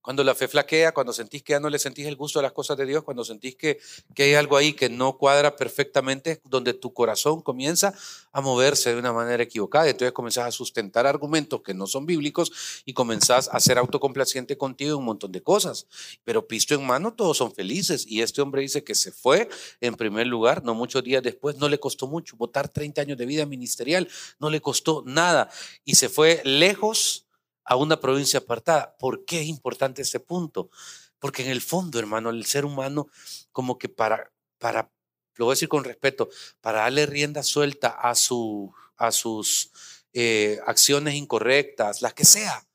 Cuando 0.06 0.22
la 0.22 0.36
fe 0.36 0.46
flaquea, 0.46 0.94
cuando 0.94 1.12
sentís 1.12 1.42
que 1.42 1.54
ya 1.54 1.58
no 1.58 1.68
le 1.68 1.80
sentís 1.80 2.06
el 2.06 2.14
gusto 2.14 2.38
a 2.38 2.42
las 2.42 2.52
cosas 2.52 2.76
de 2.76 2.86
Dios, 2.86 3.02
cuando 3.02 3.25
sentís 3.25 3.56
que, 3.56 3.80
que 4.14 4.22
hay 4.22 4.34
algo 4.34 4.56
ahí 4.56 4.72
que 4.72 4.88
no 4.88 5.18
cuadra 5.18 5.56
perfectamente, 5.56 6.40
donde 6.44 6.75
tu 6.75 6.94
corazón 6.94 7.42
comienza 7.42 7.92
a 8.30 8.40
moverse 8.40 8.92
de 8.92 9.00
una 9.00 9.12
manera 9.12 9.42
equivocada. 9.42 9.88
Entonces 9.88 10.12
comenzás 10.12 10.46
a 10.46 10.52
sustentar 10.52 11.08
argumentos 11.08 11.60
que 11.60 11.75
no 11.75 11.88
son 11.88 12.06
bíblicos 12.06 12.52
y 12.84 12.92
comenzás 12.92 13.48
a 13.50 13.58
ser 13.58 13.78
autocomplaciente 13.78 14.56
contigo 14.56 14.92
en 14.92 14.98
un 14.98 15.06
montón 15.06 15.32
de 15.32 15.42
cosas. 15.42 15.88
Pero 16.22 16.46
pisto 16.46 16.76
en 16.76 16.86
mano, 16.86 17.12
todos 17.12 17.38
son 17.38 17.52
felices. 17.52 18.06
Y 18.06 18.22
este 18.22 18.40
hombre 18.40 18.62
dice 18.62 18.84
que 18.84 18.94
se 18.94 19.10
fue 19.10 19.48
en 19.80 19.96
primer 19.96 20.28
lugar, 20.28 20.62
no 20.62 20.76
muchos 20.76 21.02
días 21.02 21.20
después, 21.20 21.56
no 21.56 21.68
le 21.68 21.80
costó 21.80 22.06
mucho. 22.06 22.36
Votar 22.36 22.68
30 22.68 23.00
años 23.00 23.18
de 23.18 23.26
vida 23.26 23.44
ministerial 23.44 24.08
no 24.38 24.50
le 24.50 24.60
costó 24.60 25.02
nada. 25.04 25.50
Y 25.84 25.96
se 25.96 26.08
fue 26.08 26.42
lejos 26.44 27.25
a 27.66 27.76
una 27.76 28.00
provincia 28.00 28.38
apartada. 28.40 28.96
¿Por 28.99 29.25
qué 29.25 29.40
es 29.40 29.46
importante 29.46 30.02
este 30.02 30.20
punto? 30.20 30.70
Porque 31.18 31.42
en 31.42 31.50
el 31.50 31.61
fondo, 31.61 31.99
hermano, 31.99 32.30
el 32.30 32.46
ser 32.46 32.64
humano 32.64 33.08
como 33.52 33.78
que 33.78 33.88
para, 33.88 34.32
para 34.58 34.90
lo 35.37 35.46
voy 35.46 35.52
a 35.52 35.54
decir 35.54 35.68
con 35.68 35.85
respeto, 35.85 36.28
para 36.61 36.80
darle 36.80 37.06
rienda 37.06 37.42
suelta 37.42 37.88
a, 37.88 38.14
su, 38.14 38.73
a 38.96 39.12
sus 39.12 39.70
eh, 40.12 40.58
acciones 40.66 41.14
incorrectas, 41.14 42.02
las 42.02 42.14
que 42.14 42.25
sea, 42.25 42.66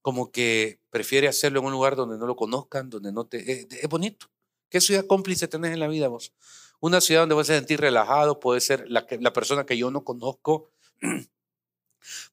como 0.00 0.32
que 0.32 0.80
prefiere 0.90 1.28
hacerlo 1.28 1.60
en 1.60 1.66
un 1.66 1.72
lugar 1.72 1.96
donde 1.96 2.18
no 2.18 2.26
lo 2.26 2.36
conozcan, 2.36 2.90
donde 2.90 3.12
no 3.12 3.26
te... 3.26 3.38
Eh, 3.38 3.68
es 3.70 3.88
bonito. 3.88 4.26
¿Qué 4.68 4.80
ciudad 4.80 5.06
cómplice 5.06 5.48
tenés 5.48 5.72
en 5.72 5.80
la 5.80 5.88
vida 5.88 6.08
vos? 6.08 6.32
Una 6.80 7.00
ciudad 7.00 7.22
donde 7.22 7.34
vas 7.34 7.50
a 7.50 7.54
sentir 7.54 7.80
relajado, 7.80 8.40
puede 8.40 8.60
ser 8.60 8.88
la, 8.88 9.06
la 9.20 9.32
persona 9.32 9.66
que 9.66 9.76
yo 9.76 9.90
no 9.90 10.02
conozco, 10.02 10.70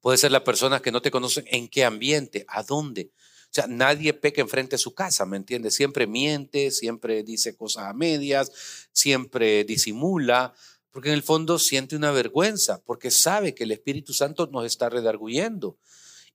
Puede 0.01 0.17
ser 0.17 0.31
la 0.31 0.43
persona 0.43 0.81
que 0.81 0.91
no 0.91 1.01
te 1.01 1.11
conocen 1.11 1.45
en 1.47 1.67
qué 1.67 1.85
ambiente, 1.85 2.45
a 2.47 2.63
dónde. 2.63 3.11
O 3.49 3.53
sea, 3.53 3.65
nadie 3.67 4.13
peca 4.13 4.41
enfrente 4.41 4.75
de 4.75 4.77
su 4.77 4.93
casa, 4.93 5.25
¿me 5.25 5.37
entiendes? 5.37 5.73
Siempre 5.73 6.05
miente, 6.05 6.69
siempre 6.69 7.23
dice 7.23 7.55
cosas 7.55 7.85
a 7.85 7.93
medias, 7.93 8.51
siempre 8.91 9.63
disimula, 9.63 10.53
porque 10.91 11.09
en 11.09 11.15
el 11.15 11.23
fondo 11.23 11.57
siente 11.57 11.95
una 11.95 12.11
vergüenza, 12.11 12.81
porque 12.85 13.09
sabe 13.09 13.55
que 13.55 13.63
el 13.63 13.71
Espíritu 13.71 14.13
Santo 14.13 14.47
nos 14.51 14.65
está 14.65 14.89
redarguyendo. 14.89 15.77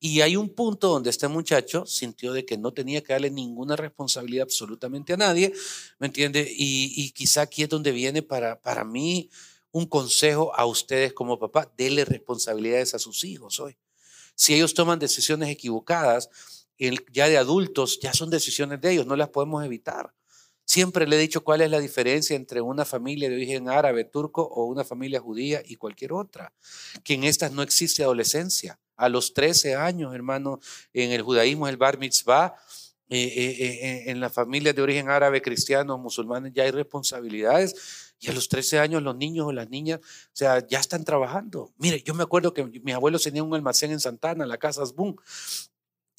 Y 0.00 0.22
hay 0.22 0.36
un 0.36 0.50
punto 0.50 0.88
donde 0.88 1.10
este 1.10 1.28
muchacho 1.28 1.86
sintió 1.86 2.32
de 2.32 2.44
que 2.44 2.58
no 2.58 2.72
tenía 2.72 3.02
que 3.02 3.12
darle 3.12 3.30
ninguna 3.30 3.76
responsabilidad 3.76 4.42
absolutamente 4.42 5.12
a 5.12 5.16
nadie, 5.16 5.52
¿me 6.00 6.08
entiende? 6.08 6.50
Y, 6.50 6.92
y 6.96 7.12
quizá 7.12 7.42
aquí 7.42 7.62
es 7.62 7.68
donde 7.68 7.92
viene 7.92 8.22
para, 8.22 8.60
para 8.60 8.84
mí 8.84 9.30
un 9.74 9.86
consejo 9.86 10.54
a 10.54 10.66
ustedes 10.66 11.12
como 11.12 11.36
papá, 11.36 11.68
denle 11.76 12.04
responsabilidades 12.04 12.94
a 12.94 13.00
sus 13.00 13.24
hijos 13.24 13.58
hoy. 13.58 13.76
Si 14.36 14.54
ellos 14.54 14.72
toman 14.72 15.00
decisiones 15.00 15.48
equivocadas, 15.48 16.30
ya 17.12 17.28
de 17.28 17.36
adultos, 17.36 17.98
ya 18.00 18.12
son 18.12 18.30
decisiones 18.30 18.80
de 18.80 18.92
ellos, 18.92 19.04
no 19.04 19.16
las 19.16 19.30
podemos 19.30 19.64
evitar. 19.64 20.14
Siempre 20.64 21.08
le 21.08 21.16
he 21.16 21.18
dicho 21.18 21.42
cuál 21.42 21.60
es 21.60 21.70
la 21.72 21.80
diferencia 21.80 22.36
entre 22.36 22.60
una 22.60 22.84
familia 22.84 23.28
de 23.28 23.34
origen 23.34 23.68
árabe, 23.68 24.04
turco 24.04 24.42
o 24.42 24.66
una 24.66 24.84
familia 24.84 25.18
judía 25.18 25.60
y 25.66 25.74
cualquier 25.74 26.12
otra. 26.12 26.52
Que 27.02 27.14
en 27.14 27.24
estas 27.24 27.50
no 27.50 27.62
existe 27.62 28.04
adolescencia. 28.04 28.78
A 28.94 29.08
los 29.08 29.34
13 29.34 29.74
años, 29.74 30.14
hermano, 30.14 30.60
en 30.92 31.10
el 31.10 31.22
judaísmo 31.22 31.66
el 31.66 31.76
bar 31.76 31.98
mitzvah, 31.98 32.54
eh, 33.08 33.24
eh, 33.24 33.56
eh, 33.58 34.04
en 34.06 34.20
la 34.20 34.30
familia 34.30 34.72
de 34.72 34.82
origen 34.82 35.10
árabe, 35.10 35.42
cristianos, 35.42 35.98
musulmanes, 35.98 36.52
ya 36.54 36.62
hay 36.62 36.70
responsabilidades 36.70 38.03
y 38.20 38.30
a 38.30 38.32
los 38.32 38.48
13 38.48 38.78
años 38.78 39.02
los 39.02 39.16
niños 39.16 39.46
o 39.46 39.52
las 39.52 39.68
niñas, 39.68 40.00
o 40.00 40.36
sea, 40.36 40.66
ya 40.66 40.78
están 40.78 41.04
trabajando. 41.04 41.72
Mire, 41.78 42.02
yo 42.02 42.14
me 42.14 42.22
acuerdo 42.22 42.54
que 42.54 42.64
mi 42.64 42.92
abuelo 42.92 43.18
tenía 43.18 43.42
un 43.42 43.54
almacén 43.54 43.90
en 43.90 44.00
Santana, 44.00 44.46
la 44.46 44.58
casa 44.58 44.82
Asbun, 44.82 45.16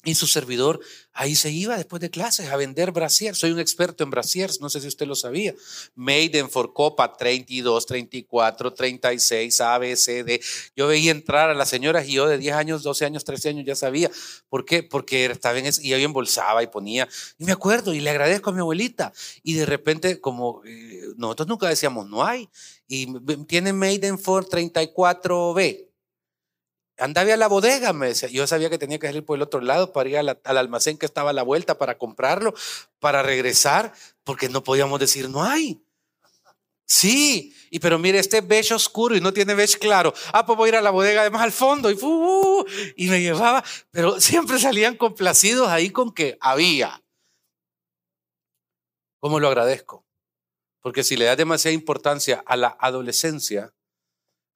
y 0.06 0.14
su 0.14 0.28
servidor 0.28 0.80
ahí 1.12 1.34
se 1.34 1.50
iba 1.50 1.76
después 1.76 2.00
de 2.00 2.10
clases 2.10 2.48
a 2.50 2.56
vender 2.56 2.92
brasiers. 2.92 3.38
Soy 3.38 3.50
un 3.50 3.58
experto 3.58 4.04
en 4.04 4.10
brasiers, 4.10 4.60
no 4.60 4.70
sé 4.70 4.80
si 4.80 4.86
usted 4.86 5.04
lo 5.04 5.16
sabía. 5.16 5.52
Maiden 5.96 6.48
for 6.48 6.72
Copa 6.72 7.16
32, 7.16 7.86
34, 7.86 8.72
36, 8.72 9.60
A, 9.60 9.78
B, 9.78 9.96
C, 9.96 10.22
D. 10.22 10.40
Yo 10.76 10.86
veía 10.86 11.10
entrar 11.10 11.50
a 11.50 11.54
las 11.54 11.68
señoras 11.68 12.06
y 12.06 12.12
yo 12.12 12.28
de 12.28 12.38
10 12.38 12.54
años, 12.54 12.82
12 12.84 13.04
años, 13.04 13.24
13 13.24 13.48
años 13.48 13.64
ya 13.66 13.74
sabía. 13.74 14.08
¿Por 14.48 14.64
qué? 14.64 14.84
Porque 14.84 15.24
estaba 15.26 15.58
en 15.58 15.66
y 15.66 15.88
yo 15.88 15.96
embolsaba 15.96 16.62
y 16.62 16.68
ponía. 16.68 17.08
Y 17.36 17.44
me 17.44 17.52
acuerdo 17.52 17.92
y 17.92 17.98
le 17.98 18.10
agradezco 18.10 18.50
a 18.50 18.52
mi 18.52 18.60
abuelita. 18.60 19.12
Y 19.42 19.54
de 19.54 19.66
repente, 19.66 20.20
como 20.20 20.62
eh, 20.64 21.00
nosotros 21.16 21.48
nunca 21.48 21.68
decíamos 21.68 22.08
no 22.08 22.24
hay. 22.24 22.48
Y 22.86 23.12
tiene 23.46 23.72
Maiden 23.72 24.20
for 24.20 24.48
34B 24.48 25.86
andaba 26.98 27.32
a 27.32 27.36
la 27.36 27.48
bodega, 27.48 27.92
me 27.92 28.08
decía. 28.08 28.28
Yo 28.28 28.46
sabía 28.46 28.70
que 28.70 28.78
tenía 28.78 28.98
que 28.98 29.06
salir 29.06 29.24
por 29.24 29.36
el 29.36 29.42
otro 29.42 29.60
lado 29.60 29.92
para 29.92 30.08
ir 30.08 30.16
al 30.18 30.58
almacén 30.58 30.98
que 30.98 31.06
estaba 31.06 31.30
a 31.30 31.32
la 31.32 31.42
vuelta 31.42 31.78
para 31.78 31.98
comprarlo, 31.98 32.54
para 32.98 33.22
regresar, 33.22 33.92
porque 34.24 34.48
no 34.48 34.62
podíamos 34.62 35.00
decir 35.00 35.28
no 35.28 35.42
hay. 35.42 35.80
Sí, 36.88 37.52
y 37.70 37.80
pero 37.80 37.98
mire, 37.98 38.20
este 38.20 38.40
beige 38.40 38.72
oscuro 38.72 39.16
y 39.16 39.20
no 39.20 39.32
tiene 39.32 39.54
beige 39.54 39.78
claro. 39.78 40.14
Ah, 40.32 40.46
pues 40.46 40.56
voy 40.56 40.68
a 40.68 40.72
ir 40.72 40.76
a 40.76 40.82
la 40.82 40.90
bodega 40.90 41.22
además 41.22 41.42
al 41.42 41.52
fondo 41.52 41.90
y, 41.90 41.98
y 42.96 43.08
me 43.08 43.20
llevaba, 43.20 43.64
pero 43.90 44.20
siempre 44.20 44.58
salían 44.58 44.96
complacidos 44.96 45.68
ahí 45.68 45.90
con 45.90 46.14
que 46.14 46.38
había. 46.40 47.02
¿Cómo 49.18 49.40
lo 49.40 49.48
agradezco? 49.48 50.06
Porque 50.80 51.02
si 51.02 51.16
le 51.16 51.24
das 51.24 51.36
demasiada 51.36 51.74
importancia 51.74 52.44
a 52.46 52.56
la 52.56 52.76
adolescencia, 52.78 53.74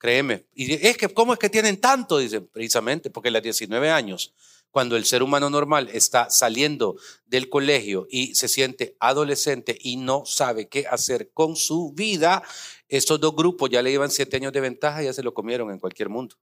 Créeme. 0.01 0.47
Y 0.55 0.73
es 0.87 0.97
que, 0.97 1.11
¿cómo 1.11 1.35
es 1.35 1.39
que 1.39 1.51
tienen 1.51 1.79
tanto? 1.79 2.17
Dicen, 2.17 2.47
precisamente 2.47 3.11
porque 3.11 3.29
a 3.29 3.33
los 3.33 3.43
19 3.43 3.91
años, 3.91 4.33
cuando 4.71 4.97
el 4.97 5.05
ser 5.05 5.23
humano 5.23 5.51
normal 5.51 5.91
está 5.93 6.31
saliendo 6.31 6.97
del 7.27 7.51
colegio 7.51 8.07
y 8.09 8.35
se 8.35 8.49
siente 8.49 8.97
adolescente 8.99 9.77
y 9.79 9.99
no 9.99 10.25
sabe 10.25 10.71
qué 10.71 10.87
hacer 10.87 11.33
con 11.35 11.55
su 11.55 11.93
vida, 11.93 12.43
estos 12.89 13.21
dos 13.21 13.37
grupos 13.37 13.69
ya 13.69 13.83
le 13.83 13.91
llevan 13.91 14.11
siete 14.11 14.39
años 14.39 14.55
de 14.55 14.61
ventaja 14.61 15.03
y 15.03 15.05
ya 15.05 15.13
se 15.13 15.23
lo 15.23 15.35
comieron 15.35 15.71
en 15.71 15.79
cualquier 15.79 16.09
mundo. 16.09 16.35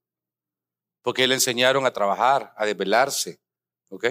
Porque 1.01 1.27
le 1.27 1.33
enseñaron 1.33 1.85
a 1.85 1.91
trabajar, 1.91 2.53
a 2.55 2.65
desvelarse, 2.65 3.41
¿ok? 3.89 4.05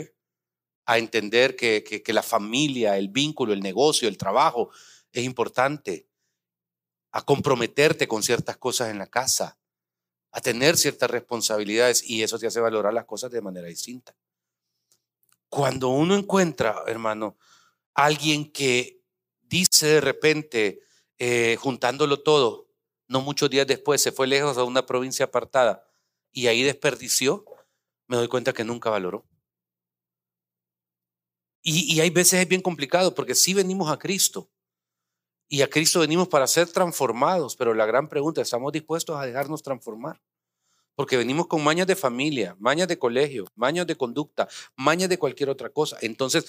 A 0.85 0.99
entender 0.99 1.57
que, 1.57 1.83
que 1.83 2.13
la 2.13 2.23
familia, 2.23 2.99
el 2.99 3.09
vínculo, 3.09 3.55
el 3.55 3.61
negocio, 3.61 4.11
el 4.11 4.19
trabajo 4.19 4.69
es 5.11 5.25
importante 5.25 6.08
a 7.19 7.23
comprometerte 7.23 8.07
con 8.07 8.23
ciertas 8.23 8.59
cosas 8.59 8.91
en 8.91 8.99
la 8.99 9.09
casa, 9.09 9.59
a 10.31 10.41
tener 10.41 10.77
ciertas 10.77 11.11
responsabilidades 11.11 12.09
y 12.09 12.23
eso 12.23 12.39
te 12.39 12.47
hace 12.47 12.61
valorar 12.61 12.95
las 12.95 13.07
cosas 13.07 13.33
de 13.33 13.41
manera 13.41 13.67
distinta. 13.67 14.15
Cuando 15.49 15.89
uno 15.89 16.15
encuentra, 16.15 16.85
hermano, 16.87 17.37
alguien 17.93 18.53
que 18.53 19.03
dice 19.41 19.87
de 19.89 20.01
repente, 20.01 20.81
eh, 21.19 21.57
juntándolo 21.59 22.23
todo, 22.23 22.69
no 23.09 23.21
muchos 23.21 23.51
días 23.51 23.67
después 23.67 24.01
se 24.01 24.13
fue 24.13 24.29
lejos 24.29 24.57
a 24.57 24.63
una 24.63 24.87
provincia 24.87 25.25
apartada 25.25 25.85
y 26.31 26.47
ahí 26.47 26.63
desperdició, 26.63 27.45
me 28.07 28.17
doy 28.17 28.29
cuenta 28.29 28.53
que 28.53 28.63
nunca 28.63 28.91
valoró. 28.91 29.27
Y, 31.63 31.93
y 31.93 32.01
hay 32.01 32.11
veces 32.11 32.43
es 32.43 32.49
bien 32.49 32.63
complicado 32.63 33.13
porque 33.13 33.35
si 33.35 33.55
venimos 33.55 33.91
a 33.91 33.99
Cristo, 33.99 34.53
y 35.49 35.63
a 35.63 35.71
Cristo 35.71 36.01
venimos 36.01 36.29
para 36.29 36.47
ser 36.47 36.69
transformados, 36.69 37.57
pero 37.57 37.73
la 37.73 37.87
gran 37.87 38.09
pregunta, 38.09 38.43
¿estamos 38.43 38.73
dispuestos 38.73 39.17
a 39.17 39.25
dejarnos 39.25 39.63
transformar? 39.63 40.21
Porque 40.95 41.17
venimos 41.17 41.47
con 41.47 41.63
mañas 41.63 41.87
de 41.87 41.97
familia, 41.97 42.57
mañas 42.59 42.89
de 42.89 42.99
colegio, 42.99 43.47
mañas 43.55 43.87
de 43.87 43.97
conducta, 43.97 44.49
mañas 44.77 45.09
de 45.09 45.19
cualquier 45.19 45.49
otra 45.49 45.71
cosa. 45.71 45.97
Entonces, 46.03 46.45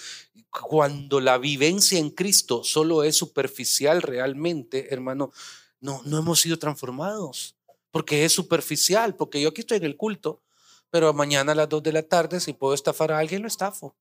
cuando 0.49 1.21
la 1.21 1.37
vivencia 1.37 1.99
en 1.99 2.09
Cristo 2.09 2.63
solo 2.63 3.03
es 3.03 3.15
superficial 3.15 4.01
realmente, 4.01 4.91
hermano, 4.93 5.31
no, 5.79 6.01
no 6.03 6.17
hemos 6.17 6.41
sido 6.41 6.57
transformados. 6.57 7.55
Porque 7.91 8.25
es 8.25 8.33
superficial, 8.33 9.15
porque 9.15 9.41
yo 9.41 9.49
aquí 9.49 9.61
estoy 9.61 9.77
en 9.77 9.85
el 9.85 9.97
culto, 9.97 10.41
pero 10.89 11.13
mañana 11.13 11.53
a 11.53 11.55
las 11.55 11.69
2 11.69 11.83
de 11.83 11.93
la 11.93 12.03
tarde, 12.03 12.39
si 12.39 12.53
puedo 12.53 12.73
estafar 12.73 13.11
a 13.11 13.19
alguien, 13.19 13.41
lo 13.41 13.47
estafo. 13.47 13.95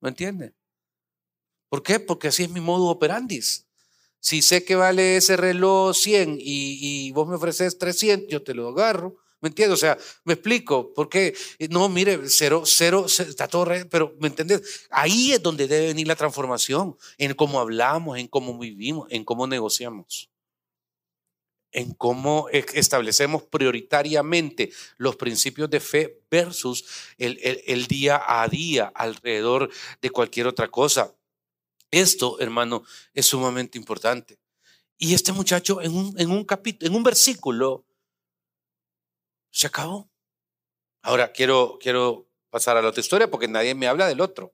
¿Me 0.00 0.10
entiende? 0.10 0.54
¿Por 1.68 1.82
qué? 1.82 1.98
Porque 2.00 2.28
así 2.28 2.44
es 2.44 2.50
mi 2.50 2.60
modo 2.60 2.86
operandis. 2.86 3.67
Si 4.20 4.42
sé 4.42 4.64
que 4.64 4.74
vale 4.74 5.16
ese 5.16 5.36
reloj 5.36 5.96
100 5.96 6.38
y, 6.40 7.10
vos 7.12 7.28
me 7.28 7.36
ofreces 7.36 7.78
300, 7.78 8.28
yo 8.30 8.42
te 8.42 8.54
lo 8.54 8.68
agarro. 8.68 9.16
¿Me 9.40 9.50
entiendes? 9.50 9.74
O 9.74 9.80
sea, 9.80 9.96
me 10.24 10.32
explico, 10.32 10.92
porque 10.94 11.32
no, 11.70 11.88
mire, 11.88 12.18
cero, 12.26 12.64
cero, 12.66 13.06
está 13.06 13.46
todo, 13.46 13.68
pero 13.88 14.16
¿me 14.18 14.26
entiendes? 14.26 14.86
Ahí 14.90 15.30
es 15.30 15.40
donde 15.40 15.68
debe 15.68 15.86
venir 15.86 16.08
la 16.08 16.16
transformación, 16.16 16.96
en 17.18 17.34
cómo 17.34 17.60
hablamos, 17.60 18.18
en 18.18 18.26
cómo 18.26 18.58
vivimos, 18.58 19.06
en 19.10 19.24
cómo 19.24 19.46
negociamos, 19.46 20.28
en 21.70 21.94
cómo 21.94 22.48
establecemos 22.50 23.44
prioritariamente 23.44 24.72
los 24.96 25.14
principios 25.14 25.70
de 25.70 25.78
fe 25.78 26.20
versus 26.28 26.84
el, 27.16 27.38
el 27.40 27.86
día 27.86 28.20
a 28.26 28.48
día 28.48 28.90
alrededor 28.92 29.70
de 30.02 30.10
cualquier 30.10 30.48
otra 30.48 30.66
cosa. 30.66 31.14
Esto, 31.90 32.38
hermano, 32.40 32.84
es 33.14 33.26
sumamente 33.26 33.78
importante. 33.78 34.38
Y 34.98 35.14
este 35.14 35.32
muchacho 35.32 35.80
en 35.80 35.96
un, 35.96 36.14
en 36.18 36.30
un 36.30 36.44
capítulo, 36.44 36.90
en 36.90 36.96
un 36.96 37.02
versículo, 37.02 37.84
se 39.50 39.66
acabó. 39.66 40.10
Ahora 41.02 41.32
quiero, 41.32 41.78
quiero 41.80 42.28
pasar 42.50 42.76
a 42.76 42.82
la 42.82 42.88
otra 42.88 43.00
historia 43.00 43.30
porque 43.30 43.48
nadie 43.48 43.74
me 43.74 43.86
habla 43.86 44.08
del 44.08 44.20
otro. 44.20 44.52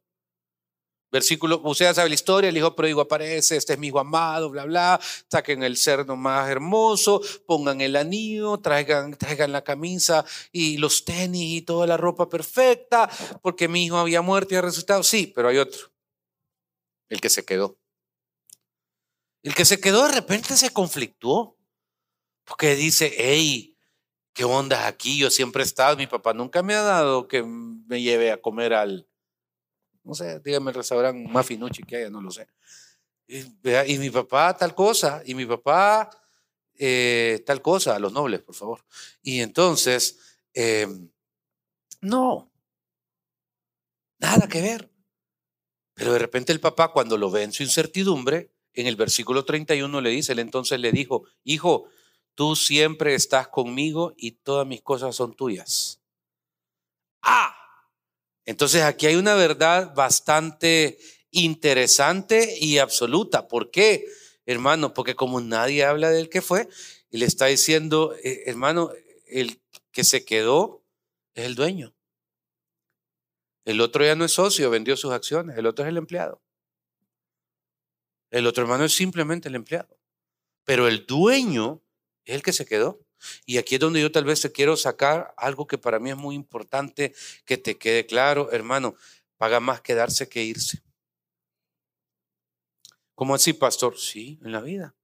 Versículo, 1.10 1.60
usted 1.62 1.94
sabe 1.94 2.08
la 2.08 2.16
historia, 2.16 2.50
el 2.50 2.56
hijo 2.56 2.74
pródigo 2.74 3.00
aparece, 3.00 3.56
este 3.56 3.74
es 3.74 3.78
mi 3.78 3.86
hijo 3.86 4.00
amado, 4.00 4.50
bla, 4.50 4.64
bla, 4.64 5.00
saquen 5.30 5.62
el 5.62 5.76
cerdo 5.76 6.16
más 6.16 6.50
hermoso, 6.50 7.22
pongan 7.46 7.80
el 7.80 7.94
anillo, 7.94 8.58
traigan, 8.58 9.16
traigan 9.16 9.52
la 9.52 9.62
camisa 9.62 10.24
y 10.50 10.76
los 10.76 11.04
tenis 11.04 11.58
y 11.58 11.62
toda 11.62 11.86
la 11.86 11.96
ropa 11.96 12.28
perfecta, 12.28 13.08
porque 13.42 13.68
mi 13.68 13.84
hijo 13.84 13.96
había 13.96 14.22
muerto 14.22 14.54
y 14.54 14.56
ha 14.56 14.62
resucitado. 14.62 15.04
Sí, 15.04 15.32
pero 15.32 15.48
hay 15.50 15.58
otro, 15.58 15.93
el 17.08 17.20
que 17.20 17.30
se 17.30 17.44
quedó. 17.44 17.78
El 19.42 19.54
que 19.54 19.64
se 19.64 19.80
quedó 19.80 20.06
de 20.06 20.12
repente 20.12 20.56
se 20.56 20.70
conflictuó, 20.70 21.58
porque 22.44 22.74
dice, 22.74 23.12
hey, 23.16 23.76
¿qué 24.32 24.44
onda 24.44 24.86
aquí? 24.86 25.18
Yo 25.18 25.30
siempre 25.30 25.62
he 25.62 25.66
estado, 25.66 25.96
mi 25.96 26.06
papá 26.06 26.32
nunca 26.32 26.62
me 26.62 26.74
ha 26.74 26.82
dado 26.82 27.28
que 27.28 27.42
me 27.42 28.00
lleve 28.00 28.32
a 28.32 28.40
comer 28.40 28.74
al 28.74 29.08
no 30.04 30.14
sé, 30.14 30.38
dígame 30.40 30.70
el 30.70 30.76
restaurante 30.76 31.28
más 31.28 31.48
que 31.48 31.96
haya, 31.96 32.10
no 32.10 32.20
lo 32.20 32.30
sé. 32.30 32.46
Y, 33.26 33.98
mi 33.98 34.10
papá 34.10 34.54
tal 34.54 34.74
cosa, 34.74 35.22
y 35.24 35.34
mi 35.34 35.46
papá 35.46 36.10
eh, 36.74 37.42
tal 37.46 37.62
cosa, 37.62 37.96
a 37.96 37.98
los 37.98 38.12
nobles, 38.12 38.42
por 38.42 38.54
favor. 38.54 38.84
Y 39.22 39.40
entonces, 39.40 40.38
em, 40.52 41.10
no, 42.02 42.52
nada 44.18 44.46
que 44.46 44.60
ver. 44.60 44.90
Pero 45.94 46.12
de 46.12 46.18
repente 46.18 46.52
el 46.52 46.60
papá, 46.60 46.92
cuando 46.92 47.16
lo 47.16 47.30
ve 47.30 47.42
en 47.42 47.52
su 47.52 47.62
incertidumbre, 47.62 48.50
en 48.72 48.86
el 48.86 48.96
versículo 48.96 49.44
31 49.44 50.00
le 50.00 50.10
dice, 50.10 50.32
él 50.32 50.40
entonces 50.40 50.80
le 50.80 50.90
dijo, 50.90 51.24
hijo, 51.44 51.88
tú 52.34 52.56
siempre 52.56 53.14
estás 53.14 53.48
conmigo 53.48 54.12
y 54.16 54.32
todas 54.32 54.66
mis 54.66 54.82
cosas 54.82 55.14
son 55.14 55.34
tuyas. 55.34 56.00
Ah, 57.22 57.56
entonces 58.44 58.82
aquí 58.82 59.06
hay 59.06 59.14
una 59.14 59.34
verdad 59.34 59.94
bastante 59.94 60.98
interesante 61.30 62.56
y 62.58 62.78
absoluta. 62.78 63.48
¿Por 63.48 63.70
qué, 63.70 64.06
hermano? 64.46 64.92
Porque 64.92 65.14
como 65.14 65.40
nadie 65.40 65.84
habla 65.84 66.10
del 66.10 66.28
que 66.28 66.42
fue, 66.42 66.68
y 67.10 67.18
le 67.18 67.26
está 67.26 67.46
diciendo, 67.46 68.14
eh, 68.24 68.42
hermano, 68.46 68.90
el 69.26 69.60
que 69.92 70.04
se 70.04 70.24
quedó 70.24 70.82
es 71.34 71.44
el 71.44 71.54
dueño. 71.54 71.93
El 73.64 73.80
otro 73.80 74.04
ya 74.04 74.14
no 74.14 74.24
es 74.24 74.32
socio, 74.32 74.70
vendió 74.70 74.96
sus 74.96 75.12
acciones, 75.12 75.56
el 75.56 75.66
otro 75.66 75.84
es 75.84 75.88
el 75.88 75.96
empleado. 75.96 76.42
El 78.30 78.46
otro 78.46 78.64
hermano 78.64 78.84
es 78.84 78.94
simplemente 78.94 79.48
el 79.48 79.54
empleado. 79.54 79.96
Pero 80.64 80.88
el 80.88 81.06
dueño 81.06 81.82
es 82.24 82.34
el 82.34 82.42
que 82.42 82.52
se 82.52 82.66
quedó. 82.66 83.00
Y 83.46 83.58
aquí 83.58 83.76
es 83.76 83.80
donde 83.80 84.00
yo 84.00 84.12
tal 84.12 84.24
vez 84.24 84.40
te 84.40 84.52
quiero 84.52 84.76
sacar 84.76 85.34
algo 85.36 85.66
que 85.66 85.78
para 85.78 85.98
mí 85.98 86.10
es 86.10 86.16
muy 86.16 86.34
importante 86.34 87.14
que 87.46 87.56
te 87.56 87.78
quede 87.78 88.06
claro, 88.06 88.50
hermano, 88.52 88.96
paga 89.36 89.60
más 89.60 89.80
quedarse 89.80 90.28
que 90.28 90.42
irse. 90.42 90.82
¿Cómo 93.14 93.34
así, 93.34 93.52
pastor? 93.52 93.98
Sí, 93.98 94.38
en 94.42 94.52
la 94.52 94.60
vida. 94.60 94.94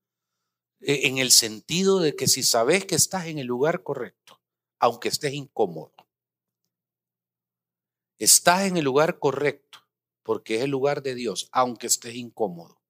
E, 0.80 1.06
en 1.06 1.18
el 1.18 1.30
sentido 1.30 2.00
de 2.00 2.16
que 2.16 2.26
si 2.26 2.42
sabes 2.42 2.84
que 2.84 2.96
estás 2.96 3.26
en 3.26 3.38
el 3.38 3.46
lugar 3.46 3.82
correcto, 3.82 4.40
aunque 4.78 5.08
estés 5.08 5.34
incómodo, 5.34 5.92
estás 8.20 8.62
en 8.62 8.76
el 8.76 8.84
lugar 8.84 9.18
correcto, 9.18 9.80
porque 10.22 10.56
es 10.56 10.62
el 10.62 10.70
lugar 10.70 11.02
de 11.02 11.16
Dios, 11.16 11.48
aunque 11.50 11.88
estés 11.88 12.14
incómodo. 12.14 12.80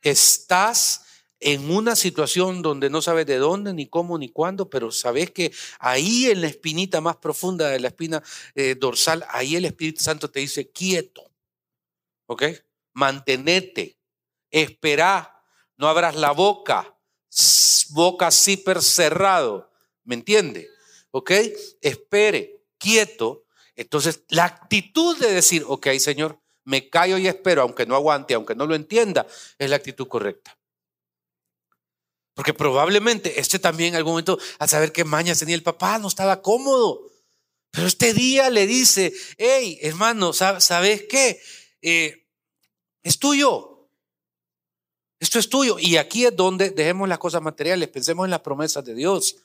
Estás 0.00 1.04
en 1.38 1.70
una 1.70 1.96
situación 1.96 2.62
donde 2.62 2.88
no 2.88 3.02
sabes 3.02 3.26
de 3.26 3.36
dónde, 3.36 3.74
ni 3.74 3.86
cómo, 3.86 4.16
ni 4.16 4.28
cuándo, 4.28 4.70
pero 4.70 4.90
sabes 4.90 5.32
que 5.32 5.52
ahí 5.80 6.26
en 6.26 6.40
la 6.40 6.46
espinita 6.46 7.00
más 7.00 7.16
profunda 7.16 7.68
de 7.68 7.80
la 7.80 7.88
espina 7.88 8.22
eh, 8.54 8.76
dorsal, 8.78 9.24
ahí 9.28 9.56
el 9.56 9.64
Espíritu 9.64 10.02
Santo 10.02 10.30
te 10.30 10.40
dice 10.40 10.70
quieto. 10.70 11.30
¿Ok? 12.26 12.44
Mantenete, 12.94 13.98
espera, 14.50 15.42
no 15.76 15.88
abras 15.88 16.14
la 16.14 16.30
boca, 16.30 16.96
boca 17.90 18.30
zipper 18.30 18.80
cerrado. 18.80 19.70
¿Me 20.04 20.14
entiende? 20.14 20.68
¿Ok? 21.10 21.32
Espere, 21.80 22.62
quieto. 22.78 23.44
Entonces, 23.76 24.24
la 24.28 24.44
actitud 24.44 25.18
de 25.18 25.32
decir, 25.32 25.64
ok, 25.66 25.88
Señor, 25.98 26.40
me 26.64 26.88
callo 26.88 27.18
y 27.18 27.26
espero, 27.26 27.62
aunque 27.62 27.86
no 27.86 27.94
aguante, 27.94 28.34
aunque 28.34 28.54
no 28.54 28.66
lo 28.66 28.74
entienda, 28.74 29.26
es 29.58 29.70
la 29.70 29.76
actitud 29.76 30.06
correcta. 30.08 30.58
Porque 32.34 32.54
probablemente 32.54 33.40
este 33.40 33.58
también 33.58 33.90
en 33.90 33.96
algún 33.96 34.12
momento, 34.12 34.38
al 34.58 34.68
saber 34.68 34.92
qué 34.92 35.04
mañas 35.04 35.38
tenía 35.38 35.54
el 35.54 35.62
papá, 35.62 35.98
no 35.98 36.08
estaba 36.08 36.40
cómodo. 36.40 37.10
Pero 37.70 37.86
este 37.86 38.14
día 38.14 38.50
le 38.50 38.66
dice, 38.66 39.12
hey, 39.38 39.78
hermano, 39.82 40.32
¿sabes 40.32 41.04
qué? 41.08 41.40
Eh, 41.80 42.26
es 43.02 43.18
tuyo. 43.18 43.88
Esto 45.18 45.38
es 45.38 45.48
tuyo. 45.48 45.78
Y 45.78 45.96
aquí 45.96 46.26
es 46.26 46.34
donde 46.34 46.70
dejemos 46.70 47.08
las 47.08 47.18
cosas 47.18 47.42
materiales, 47.42 47.88
pensemos 47.88 48.24
en 48.24 48.30
las 48.30 48.40
promesas 48.40 48.84
de 48.84 48.94
Dios. 48.94 49.36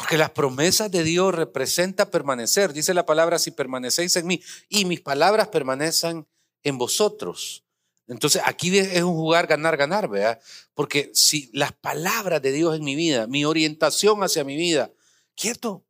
Porque 0.00 0.16
las 0.16 0.30
promesas 0.30 0.90
de 0.90 1.04
Dios 1.04 1.34
representan 1.34 2.08
permanecer. 2.08 2.72
Dice 2.72 2.94
la 2.94 3.04
palabra, 3.04 3.38
si 3.38 3.50
permanecéis 3.50 4.16
en 4.16 4.26
mí 4.26 4.42
y 4.70 4.86
mis 4.86 5.02
palabras 5.02 5.48
permanecen 5.48 6.26
en 6.62 6.78
vosotros. 6.78 7.66
Entonces 8.08 8.40
aquí 8.46 8.78
es 8.78 9.02
un 9.02 9.12
jugar 9.12 9.46
ganar, 9.46 9.76
ganar, 9.76 10.08
¿verdad? 10.08 10.40
Porque 10.72 11.10
si 11.12 11.50
las 11.52 11.72
palabras 11.72 12.40
de 12.40 12.50
Dios 12.50 12.74
en 12.76 12.82
mi 12.82 12.94
vida, 12.96 13.26
mi 13.26 13.44
orientación 13.44 14.22
hacia 14.22 14.42
mi 14.42 14.56
vida, 14.56 14.90
quieto, 15.34 15.84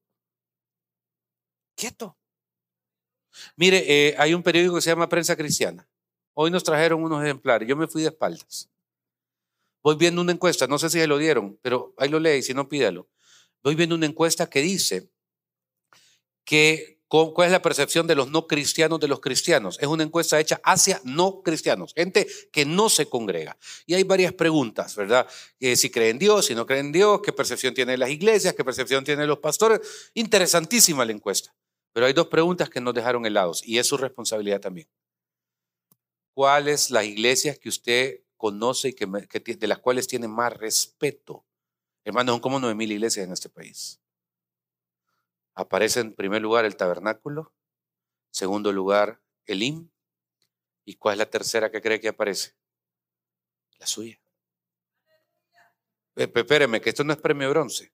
quieto. 1.77 2.19
Mire, 3.55 3.85
eh, 3.87 4.17
hay 4.19 4.35
un 4.35 4.43
periódico 4.43 4.75
que 4.75 4.81
se 4.81 4.91
llama 4.91 5.09
Prensa 5.09 5.37
Cristiana. 5.37 5.89
Hoy 6.35 6.51
nos 6.51 6.65
trajeron 6.65 7.05
unos 7.05 7.23
ejemplares. 7.23 7.69
Yo 7.69 7.77
me 7.77 7.87
fui 7.87 8.03
de 8.03 8.09
espaldas. 8.09 8.69
Voy 9.85 9.95
viendo 9.95 10.21
una 10.21 10.33
encuesta, 10.33 10.67
no 10.67 10.81
sé 10.81 10.91
si 10.91 10.99
se 10.99 11.07
lo 11.07 11.17
dieron, 11.17 11.61
pero 11.63 11.95
ahí 11.97 12.09
lo 12.09 12.19
leí, 12.19 12.43
si 12.43 12.55
no 12.55 12.69
pídalo. 12.69 13.09
Voy 13.63 13.75
viendo 13.75 13.95
una 13.95 14.07
encuesta 14.07 14.49
que 14.49 14.61
dice 14.61 15.11
que 16.45 17.01
¿Cuál 17.11 17.47
es 17.47 17.51
la 17.51 17.61
percepción 17.61 18.07
de 18.07 18.15
los 18.15 18.31
no 18.31 18.47
cristianos 18.47 19.01
de 19.01 19.09
los 19.09 19.19
cristianos? 19.19 19.79
Es 19.81 19.89
una 19.89 20.05
encuesta 20.05 20.39
hecha 20.39 20.61
hacia 20.63 21.01
no 21.03 21.43
cristianos, 21.43 21.93
gente 21.93 22.29
que 22.53 22.65
no 22.65 22.89
se 22.89 23.07
congrega. 23.07 23.59
Y 23.85 23.95
hay 23.95 24.05
varias 24.05 24.33
preguntas, 24.33 24.95
¿verdad? 24.95 25.27
Eh, 25.59 25.75
si 25.75 25.91
creen 25.91 26.11
en 26.13 26.19
Dios, 26.21 26.47
si 26.47 26.55
no 26.55 26.67
creen 26.67 26.87
en 26.87 26.93
Dios, 26.93 27.21
qué 27.21 27.33
percepción 27.33 27.75
tienen 27.75 27.99
las 27.99 28.11
iglesias, 28.11 28.55
qué 28.55 28.65
percepción 28.65 29.03
tienen 29.03 29.27
los 29.27 29.41
pastores. 29.41 29.81
Interesantísima 30.15 31.05
la 31.05 31.11
encuesta. 31.11 31.53
Pero 31.93 32.07
hay 32.07 32.13
dos 32.13 32.29
preguntas 32.29 32.71
que 32.71 32.81
nos 32.81 32.95
dejaron 32.95 33.27
helados 33.27 33.61
y 33.67 33.79
es 33.79 33.89
su 33.89 33.97
responsabilidad 33.97 34.61
también. 34.61 34.87
¿Cuáles 36.33 36.93
las 36.93 37.07
iglesias 37.07 37.59
que 37.59 37.71
usted 37.71 38.21
conoce 38.37 38.91
y 38.91 38.93
que, 38.93 39.07
de 39.57 39.67
las 39.67 39.81
cuales 39.81 40.07
tiene 40.07 40.29
más 40.29 40.53
respeto? 40.57 41.45
Hermanos, 42.05 42.35
son 42.35 42.41
como 42.41 42.61
nueve 42.61 42.75
mil 42.75 42.91
iglesias 42.91 43.27
en 43.27 43.33
este 43.33 43.49
país 43.49 44.01
aparece 45.61 46.01
en 46.01 46.15
primer 46.15 46.43
lugar 46.43 46.65
el 46.65 46.77
tabernáculo, 46.77 47.53
segundo 48.31 48.73
lugar 48.73 49.21
el 49.47 49.63
im, 49.63 49.91
¿y 50.85 50.97
cuál 50.97 51.15
es 51.15 51.19
la 51.19 51.31
tercera 51.31 51.71
que 51.71 51.81
cree 51.81 52.01
que 52.01 52.09
aparece? 52.09 52.55
La 53.79 53.87
suya. 53.87 54.21
Espéreme, 56.17 56.81
que 56.81 56.91
esto 56.91 57.05
no 57.05 57.13
es 57.13 57.19
premio 57.19 57.49
bronce. 57.51 57.93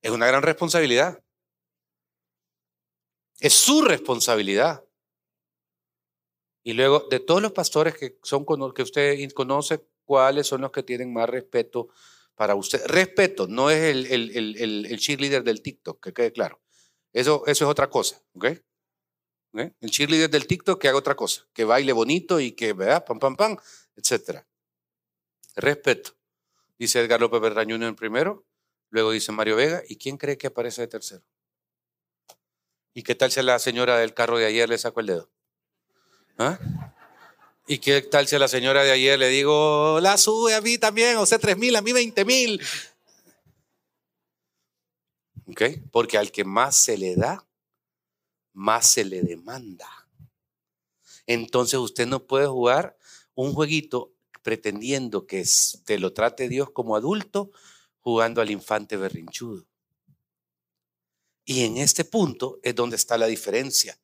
Es 0.00 0.10
una 0.10 0.26
gran 0.26 0.42
responsabilidad. 0.42 1.22
Es 3.40 3.52
su 3.52 3.82
responsabilidad. 3.82 4.84
Y 6.62 6.72
luego, 6.72 7.06
de 7.10 7.20
todos 7.20 7.42
los 7.42 7.52
pastores 7.52 7.96
que, 7.96 8.18
son, 8.22 8.46
que 8.74 8.82
usted 8.82 9.32
conoce, 9.32 9.86
¿cuáles 10.04 10.46
son 10.46 10.62
los 10.62 10.70
que 10.70 10.82
tienen 10.82 11.12
más 11.12 11.28
respeto 11.28 11.88
para 12.34 12.54
usted. 12.54 12.84
Respeto, 12.86 13.46
no 13.46 13.70
es 13.70 13.82
el, 13.82 14.06
el, 14.06 14.36
el, 14.56 14.86
el 14.86 14.98
cheerleader 14.98 15.44
del 15.44 15.62
TikTok, 15.62 16.02
que 16.02 16.12
quede 16.12 16.32
claro. 16.32 16.60
Eso, 17.12 17.44
eso 17.46 17.64
es 17.64 17.70
otra 17.70 17.88
cosa, 17.88 18.20
¿ok? 18.34 18.46
El 19.54 19.90
cheerleader 19.90 20.28
del 20.28 20.48
TikTok 20.48 20.80
que 20.80 20.88
haga 20.88 20.98
otra 20.98 21.14
cosa, 21.14 21.46
que 21.52 21.64
baile 21.64 21.92
bonito 21.92 22.40
y 22.40 22.52
que, 22.52 22.72
vea, 22.72 23.04
pam, 23.04 23.20
pam, 23.20 23.36
pam, 23.36 23.56
etc. 23.94 24.44
Respeto. 25.54 26.16
Dice 26.76 27.00
Edgar 27.00 27.20
López 27.20 27.40
Berrañuno 27.40 27.86
en 27.86 27.94
primero, 27.94 28.44
luego 28.90 29.12
dice 29.12 29.30
Mario 29.30 29.54
Vega, 29.54 29.82
¿y 29.88 29.96
quién 29.96 30.16
cree 30.16 30.36
que 30.36 30.48
aparece 30.48 30.82
de 30.82 30.88
tercero? 30.88 31.24
¿Y 32.94 33.04
qué 33.04 33.14
tal 33.14 33.30
si 33.30 33.42
la 33.42 33.60
señora 33.60 33.96
del 33.98 34.12
carro 34.12 34.38
de 34.38 34.46
ayer 34.46 34.68
le 34.68 34.76
sacó 34.76 35.00
el 35.00 35.06
dedo? 35.06 35.30
¿Ah? 36.36 36.58
¿Y 37.66 37.78
qué 37.78 38.02
tal 38.02 38.28
si 38.28 38.36
a 38.36 38.38
la 38.38 38.48
señora 38.48 38.84
de 38.84 38.92
ayer 38.92 39.18
le 39.18 39.28
digo, 39.28 39.98
la 40.00 40.18
sube 40.18 40.54
a 40.54 40.60
mí 40.60 40.76
también, 40.76 41.16
o 41.16 41.24
sea, 41.24 41.38
tres 41.38 41.56
mil, 41.56 41.74
a 41.76 41.80
mí 41.80 41.92
veinte 41.92 42.24
mil? 42.24 42.60
¿Ok? 45.46 45.62
Porque 45.90 46.18
al 46.18 46.30
que 46.30 46.44
más 46.44 46.76
se 46.76 46.98
le 46.98 47.16
da, 47.16 47.46
más 48.52 48.90
se 48.90 49.04
le 49.04 49.22
demanda. 49.22 49.88
Entonces 51.26 51.78
usted 51.78 52.06
no 52.06 52.26
puede 52.26 52.46
jugar 52.46 52.98
un 53.34 53.54
jueguito 53.54 54.12
pretendiendo 54.42 55.26
que 55.26 55.42
te 55.86 55.98
lo 55.98 56.12
trate 56.12 56.50
Dios 56.50 56.70
como 56.70 56.96
adulto 56.96 57.50
jugando 58.00 58.42
al 58.42 58.50
infante 58.50 58.98
berrinchudo. 58.98 59.64
Y 61.46 61.64
en 61.64 61.78
este 61.78 62.04
punto 62.04 62.58
es 62.62 62.74
donde 62.74 62.96
está 62.96 63.16
la 63.16 63.26
diferencia. 63.26 63.98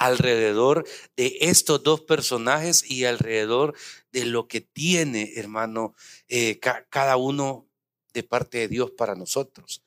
Alrededor 0.00 0.88
de 1.14 1.36
estos 1.40 1.82
dos 1.82 2.00
personajes 2.00 2.90
y 2.90 3.04
alrededor 3.04 3.76
de 4.12 4.24
lo 4.24 4.48
que 4.48 4.62
tiene, 4.62 5.34
hermano, 5.36 5.94
eh, 6.26 6.58
cada 6.58 7.18
uno 7.18 7.68
de 8.14 8.22
parte 8.22 8.58
de 8.58 8.68
Dios 8.68 8.90
para 8.92 9.14
nosotros. 9.14 9.82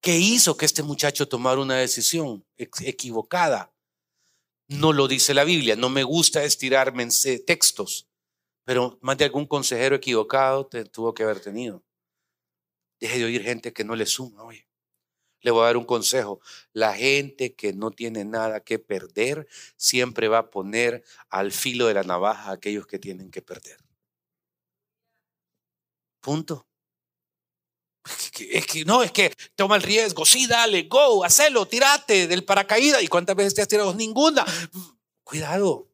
¿Qué 0.00 0.16
hizo 0.16 0.56
que 0.56 0.64
este 0.64 0.84
muchacho 0.84 1.26
tomara 1.26 1.60
una 1.60 1.74
decisión 1.74 2.46
equivocada? 2.56 3.74
No 4.68 4.92
lo 4.92 5.08
dice 5.08 5.34
la 5.34 5.42
Biblia. 5.42 5.74
No 5.74 5.90
me 5.90 6.04
gusta 6.04 6.44
estirarme 6.44 7.08
textos, 7.44 8.08
pero 8.64 8.96
más 9.02 9.18
de 9.18 9.24
algún 9.24 9.46
consejero 9.46 9.96
equivocado 9.96 10.66
te 10.66 10.84
tuvo 10.84 11.12
que 11.12 11.24
haber 11.24 11.40
tenido. 11.40 11.84
Deje 13.00 13.18
de 13.18 13.24
oír 13.24 13.42
gente 13.42 13.72
que 13.72 13.82
no 13.82 13.96
le 13.96 14.06
suma, 14.06 14.44
oye. 14.44 14.65
Le 15.40 15.50
voy 15.50 15.62
a 15.62 15.66
dar 15.66 15.76
un 15.76 15.84
consejo. 15.84 16.40
La 16.72 16.94
gente 16.94 17.54
que 17.54 17.72
no 17.72 17.90
tiene 17.90 18.24
nada 18.24 18.60
que 18.60 18.78
perder 18.78 19.46
siempre 19.76 20.28
va 20.28 20.38
a 20.38 20.50
poner 20.50 21.04
al 21.28 21.52
filo 21.52 21.86
de 21.86 21.94
la 21.94 22.02
navaja 22.02 22.50
a 22.50 22.54
aquellos 22.54 22.86
que 22.86 22.98
tienen 22.98 23.30
que 23.30 23.42
perder. 23.42 23.78
Punto. 26.20 26.66
Es 28.38 28.66
que, 28.66 28.84
no, 28.84 29.02
es 29.02 29.12
que 29.12 29.32
toma 29.54 29.76
el 29.76 29.82
riesgo. 29.82 30.24
Sí, 30.24 30.46
dale, 30.46 30.82
go, 30.84 31.24
hacelo, 31.24 31.66
tirate 31.66 32.26
del 32.26 32.44
paracaídas. 32.44 33.02
¿Y 33.02 33.08
cuántas 33.08 33.36
veces 33.36 33.54
te 33.54 33.62
has 33.62 33.68
tirado? 33.68 33.94
Ninguna. 33.94 34.44
Cuidado. 35.24 35.88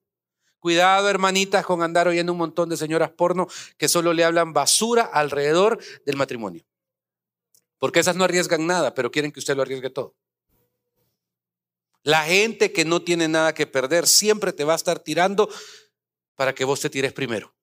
Cuidado, 0.58 1.08
hermanitas, 1.08 1.64
con 1.64 1.82
andar 1.82 2.06
oyendo 2.06 2.32
un 2.32 2.38
montón 2.38 2.68
de 2.68 2.76
señoras 2.76 3.10
porno 3.10 3.48
que 3.76 3.88
solo 3.88 4.12
le 4.12 4.24
hablan 4.24 4.52
basura 4.52 5.02
alrededor 5.02 5.82
del 6.06 6.16
matrimonio. 6.16 6.64
Porque 7.82 7.98
esas 7.98 8.14
no 8.14 8.22
arriesgan 8.22 8.64
nada, 8.64 8.94
pero 8.94 9.10
quieren 9.10 9.32
que 9.32 9.40
usted 9.40 9.56
lo 9.56 9.62
arriesgue 9.62 9.90
todo. 9.90 10.16
La 12.04 12.22
gente 12.22 12.72
que 12.72 12.84
no 12.84 13.02
tiene 13.02 13.26
nada 13.26 13.54
que 13.54 13.66
perder 13.66 14.06
siempre 14.06 14.52
te 14.52 14.62
va 14.62 14.74
a 14.74 14.76
estar 14.76 15.00
tirando 15.00 15.52
para 16.36 16.54
que 16.54 16.64
vos 16.64 16.78
te 16.78 16.90
tires 16.90 17.12
primero. 17.12 17.56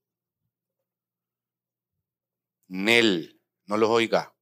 Nel, 2.68 3.42
no 3.66 3.78
los 3.78 3.90
oiga. 3.90 4.36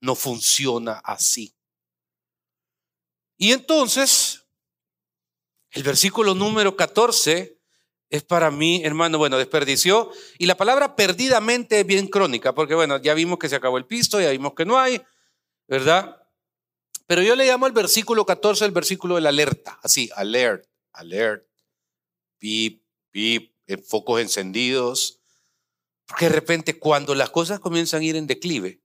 No 0.00 0.14
funciona 0.14 1.02
así. 1.04 1.54
Y 3.36 3.52
entonces, 3.52 4.48
el 5.68 5.82
versículo 5.82 6.34
número 6.34 6.74
14 6.78 7.57
es 8.10 8.22
para 8.22 8.50
mí, 8.50 8.82
hermano, 8.84 9.18
bueno, 9.18 9.36
desperdició. 9.36 10.10
Y 10.38 10.46
la 10.46 10.56
palabra 10.56 10.96
perdidamente 10.96 11.80
es 11.80 11.86
bien 11.86 12.08
crónica, 12.08 12.54
porque 12.54 12.74
bueno, 12.74 13.00
ya 13.00 13.14
vimos 13.14 13.38
que 13.38 13.48
se 13.48 13.56
acabó 13.56 13.78
el 13.78 13.86
pisto, 13.86 14.20
ya 14.20 14.30
vimos 14.30 14.54
que 14.54 14.64
no 14.64 14.78
hay, 14.78 15.02
¿verdad? 15.66 16.16
Pero 17.06 17.22
yo 17.22 17.36
le 17.36 17.46
llamo 17.46 17.66
al 17.66 17.72
versículo 17.72 18.24
14 18.24 18.64
el 18.64 18.70
versículo 18.70 19.16
de 19.16 19.22
la 19.22 19.28
alerta, 19.28 19.78
así, 19.82 20.10
alert, 20.14 20.66
alert, 20.92 21.46
pip, 22.38 22.82
pip, 23.10 23.54
focos 23.86 24.20
encendidos. 24.20 25.20
Porque 26.06 26.26
de 26.26 26.34
repente 26.34 26.78
cuando 26.78 27.14
las 27.14 27.30
cosas 27.30 27.60
comienzan 27.60 28.00
a 28.00 28.04
ir 28.04 28.16
en 28.16 28.26
declive, 28.26 28.80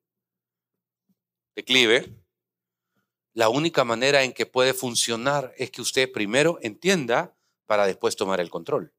declive, 1.55 2.13
la 3.33 3.49
única 3.49 3.83
manera 3.83 4.23
en 4.23 4.33
que 4.33 4.45
puede 4.45 4.73
funcionar 4.73 5.53
es 5.57 5.71
que 5.71 5.81
usted 5.81 6.12
primero 6.12 6.59
entienda 6.62 7.36
para 7.65 7.86
después 7.88 8.15
tomar 8.15 8.39
el 8.39 8.49
control. 8.49 8.93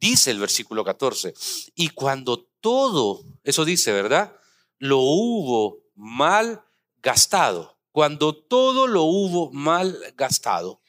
Dice 0.00 0.30
el 0.32 0.40
versículo 0.40 0.84
14, 0.84 1.32
y 1.74 1.90
cuando 1.90 2.44
todo, 2.60 3.24
eso 3.44 3.64
dice, 3.64 3.92
¿verdad? 3.92 4.36
Lo 4.78 4.98
hubo 4.98 5.84
mal 5.94 6.64
gastado, 6.96 7.78
cuando 7.92 8.34
todo 8.34 8.86
lo 8.86 9.02
hubo 9.04 9.52
mal 9.52 9.96
gastado, 10.16 10.82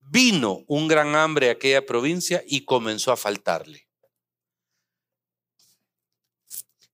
vino 0.00 0.64
un 0.66 0.88
gran 0.88 1.14
hambre 1.14 1.48
a 1.48 1.52
aquella 1.52 1.86
provincia 1.86 2.42
y 2.46 2.64
comenzó 2.64 3.12
a 3.12 3.16
faltarle. 3.16 3.86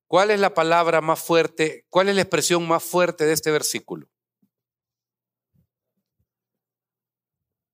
¿Cuál 0.06 0.30
es 0.30 0.38
la 0.38 0.54
palabra 0.54 1.00
más 1.00 1.20
fuerte? 1.20 1.86
¿Cuál 1.88 2.08
es 2.08 2.14
la 2.14 2.22
expresión 2.22 2.66
más 2.68 2.84
fuerte 2.84 3.24
de 3.24 3.32
este 3.32 3.50
versículo? 3.50 4.08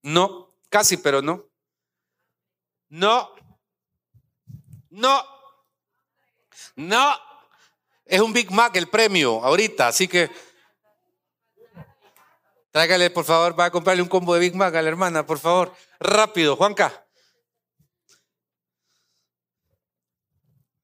No, 0.03 0.57
casi, 0.69 0.97
pero 0.97 1.21
no. 1.21 1.52
No. 2.93 3.35
No. 4.91 5.25
No. 6.77 7.15
Es 8.05 8.21
un 8.21 8.35
Big 8.35 8.51
Mac 8.51 8.77
el 8.77 8.91
premio 8.91 9.43
ahorita, 9.43 9.89
así 9.89 10.07
que 10.07 10.31
tráigale, 12.71 13.09
por 13.09 13.25
favor, 13.25 13.59
va 13.59 13.67
a 13.67 13.71
comprarle 13.71 14.03
un 14.03 14.11
combo 14.11 14.35
de 14.35 14.41
Big 14.41 14.55
Mac 14.55 14.75
a 14.75 14.83
la 14.83 14.91
hermana, 14.91 15.25
por 15.25 15.39
favor. 15.39 15.75
Rápido, 16.01 16.55
Juanca. 16.55 17.07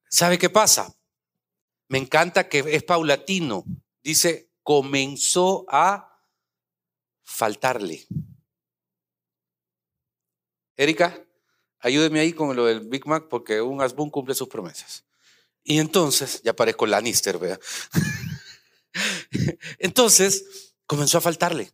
¿Sabe 0.09 0.39
qué 0.39 0.49
pasa? 0.49 0.91
Me 1.89 1.99
encanta 1.99 2.49
que 2.49 2.61
es 2.61 2.85
paulatino. 2.85 3.65
Dice, 4.03 4.51
comenzó 4.63 5.67
a 5.69 6.23
faltarle. 7.23 8.07
Erika. 10.75 11.28
Ayúdeme 11.81 12.21
ahí 12.21 12.33
con 12.33 12.55
lo 12.57 12.67
del 12.67 12.81
Big 12.81 13.07
Mac 13.07 13.27
porque 13.29 13.61
un 13.61 13.81
Asbun 13.81 14.11
cumple 14.11 14.35
sus 14.35 14.49
promesas. 14.49 15.05
Y 15.63 15.79
entonces, 15.79 16.43
ya 16.43 16.55
parezco 16.55 16.87
Lannister, 16.87 17.39
vea. 17.39 17.59
entonces, 19.79 20.75
comenzó 20.87 21.19
a 21.19 21.21
faltarle. 21.21 21.71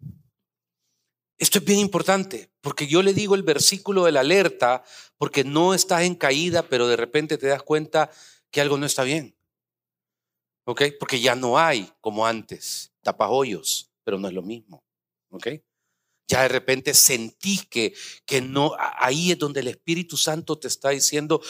Esto 1.39 1.59
es 1.59 1.65
bien 1.65 1.81
importante, 1.81 2.51
porque 2.61 2.87
yo 2.87 3.03
le 3.03 3.13
digo 3.13 3.35
el 3.35 3.43
versículo 3.43 4.05
de 4.05 4.13
la 4.13 4.21
alerta, 4.21 4.85
porque 5.17 5.45
no 5.45 5.75
estás 5.75 6.03
en 6.03 6.15
caída, 6.15 6.69
pero 6.69 6.87
de 6.87 6.97
repente 6.97 7.39
te 7.39 7.47
das 7.47 7.63
cuenta 7.63 8.11
que 8.51 8.61
algo 8.61 8.79
no 8.79 8.87
está 8.87 9.03
bien. 9.03 9.37
¿Ok? 10.65 10.83
Porque 10.99 11.21
ya 11.21 11.35
no 11.35 11.59
hay 11.59 11.93
como 12.01 12.27
antes, 12.27 12.93
tapajoyos, 13.03 13.91
pero 14.05 14.19
no 14.19 14.29
es 14.29 14.35
lo 14.35 14.43
mismo. 14.43 14.85
¿Ok? 15.31 15.49
Ya 16.27 16.43
de 16.43 16.49
repente 16.49 16.95
sentí 16.95 17.59
que, 17.69 17.95
que 18.25 18.41
no, 18.41 18.73
ahí 18.79 19.33
es 19.33 19.39
donde 19.39 19.61
el 19.61 19.69
Espíritu 19.69 20.17
Santo 20.17 20.59
te 20.59 20.69
está 20.69 20.91
diciendo, 20.91 21.43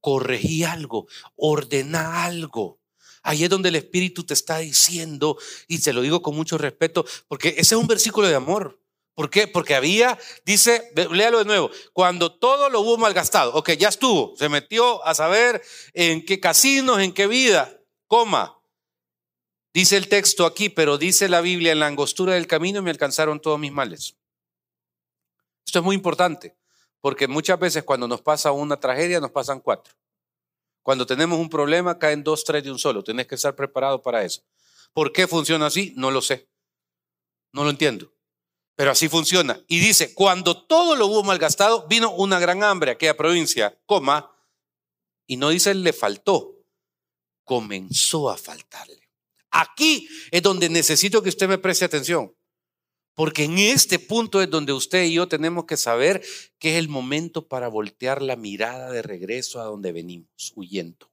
corregí 0.00 0.64
algo, 0.64 1.06
ordena 1.36 2.24
algo. 2.24 2.80
Ahí 3.22 3.42
es 3.42 3.50
donde 3.50 3.70
el 3.70 3.76
Espíritu 3.76 4.24
te 4.24 4.34
está 4.34 4.58
diciendo, 4.58 5.36
y 5.66 5.78
se 5.78 5.92
lo 5.92 6.00
digo 6.00 6.22
con 6.22 6.36
mucho 6.36 6.58
respeto, 6.58 7.04
porque 7.26 7.48
ese 7.50 7.74
es 7.74 7.80
un 7.80 7.88
versículo 7.88 8.28
de 8.28 8.36
amor. 8.36 8.80
¿Por 9.16 9.30
qué? 9.30 9.48
Porque 9.48 9.74
había, 9.74 10.18
dice, 10.44 10.92
léalo 11.10 11.38
de 11.38 11.46
nuevo, 11.46 11.70
cuando 11.92 12.38
todo 12.38 12.68
lo 12.68 12.82
hubo 12.82 12.98
malgastado, 12.98 13.54
ok, 13.54 13.70
ya 13.72 13.88
estuvo, 13.88 14.36
se 14.36 14.48
metió 14.48 15.04
a 15.06 15.14
saber 15.14 15.62
en 15.94 16.24
qué 16.24 16.38
casinos, 16.38 17.00
en 17.00 17.12
qué 17.12 17.26
vida, 17.26 17.80
coma, 18.06 18.55
Dice 19.76 19.98
el 19.98 20.08
texto 20.08 20.46
aquí, 20.46 20.70
pero 20.70 20.96
dice 20.96 21.28
la 21.28 21.42
Biblia, 21.42 21.72
en 21.72 21.80
la 21.80 21.86
angostura 21.86 22.32
del 22.32 22.46
camino 22.46 22.80
me 22.80 22.90
alcanzaron 22.90 23.42
todos 23.42 23.58
mis 23.58 23.70
males. 23.70 24.16
Esto 25.66 25.80
es 25.80 25.84
muy 25.84 25.94
importante, 25.94 26.56
porque 27.02 27.28
muchas 27.28 27.58
veces 27.58 27.84
cuando 27.84 28.08
nos 28.08 28.22
pasa 28.22 28.52
una 28.52 28.80
tragedia 28.80 29.20
nos 29.20 29.32
pasan 29.32 29.60
cuatro. 29.60 29.92
Cuando 30.80 31.04
tenemos 31.04 31.38
un 31.38 31.50
problema 31.50 31.98
caen 31.98 32.24
dos, 32.24 32.42
tres 32.42 32.64
de 32.64 32.70
un 32.70 32.78
solo. 32.78 33.04
Tienes 33.04 33.26
que 33.26 33.34
estar 33.34 33.54
preparado 33.54 34.00
para 34.00 34.24
eso. 34.24 34.40
¿Por 34.94 35.12
qué 35.12 35.26
funciona 35.26 35.66
así? 35.66 35.92
No 35.94 36.10
lo 36.10 36.22
sé. 36.22 36.48
No 37.52 37.62
lo 37.62 37.68
entiendo. 37.68 38.10
Pero 38.76 38.92
así 38.92 39.10
funciona. 39.10 39.60
Y 39.68 39.78
dice, 39.78 40.14
cuando 40.14 40.64
todo 40.64 40.96
lo 40.96 41.06
hubo 41.06 41.22
malgastado, 41.22 41.86
vino 41.86 42.12
una 42.12 42.38
gran 42.38 42.62
hambre 42.62 42.92
a 42.92 42.94
aquella 42.94 43.14
provincia, 43.14 43.78
coma, 43.84 44.34
y 45.26 45.36
no 45.36 45.50
dice 45.50 45.74
le 45.74 45.92
faltó, 45.92 46.64
comenzó 47.44 48.30
a 48.30 48.38
faltarle. 48.38 49.05
Aquí 49.58 50.06
es 50.30 50.42
donde 50.42 50.68
necesito 50.68 51.22
que 51.22 51.30
usted 51.30 51.48
me 51.48 51.56
preste 51.56 51.86
atención. 51.86 52.34
Porque 53.14 53.44
en 53.44 53.58
este 53.58 53.98
punto 53.98 54.42
es 54.42 54.50
donde 54.50 54.74
usted 54.74 55.04
y 55.04 55.14
yo 55.14 55.28
tenemos 55.28 55.64
que 55.64 55.78
saber 55.78 56.22
que 56.58 56.72
es 56.72 56.76
el 56.76 56.90
momento 56.90 57.48
para 57.48 57.68
voltear 57.68 58.20
la 58.20 58.36
mirada 58.36 58.90
de 58.90 59.00
regreso 59.00 59.58
a 59.58 59.64
donde 59.64 59.92
venimos, 59.92 60.52
huyendo. 60.54 61.10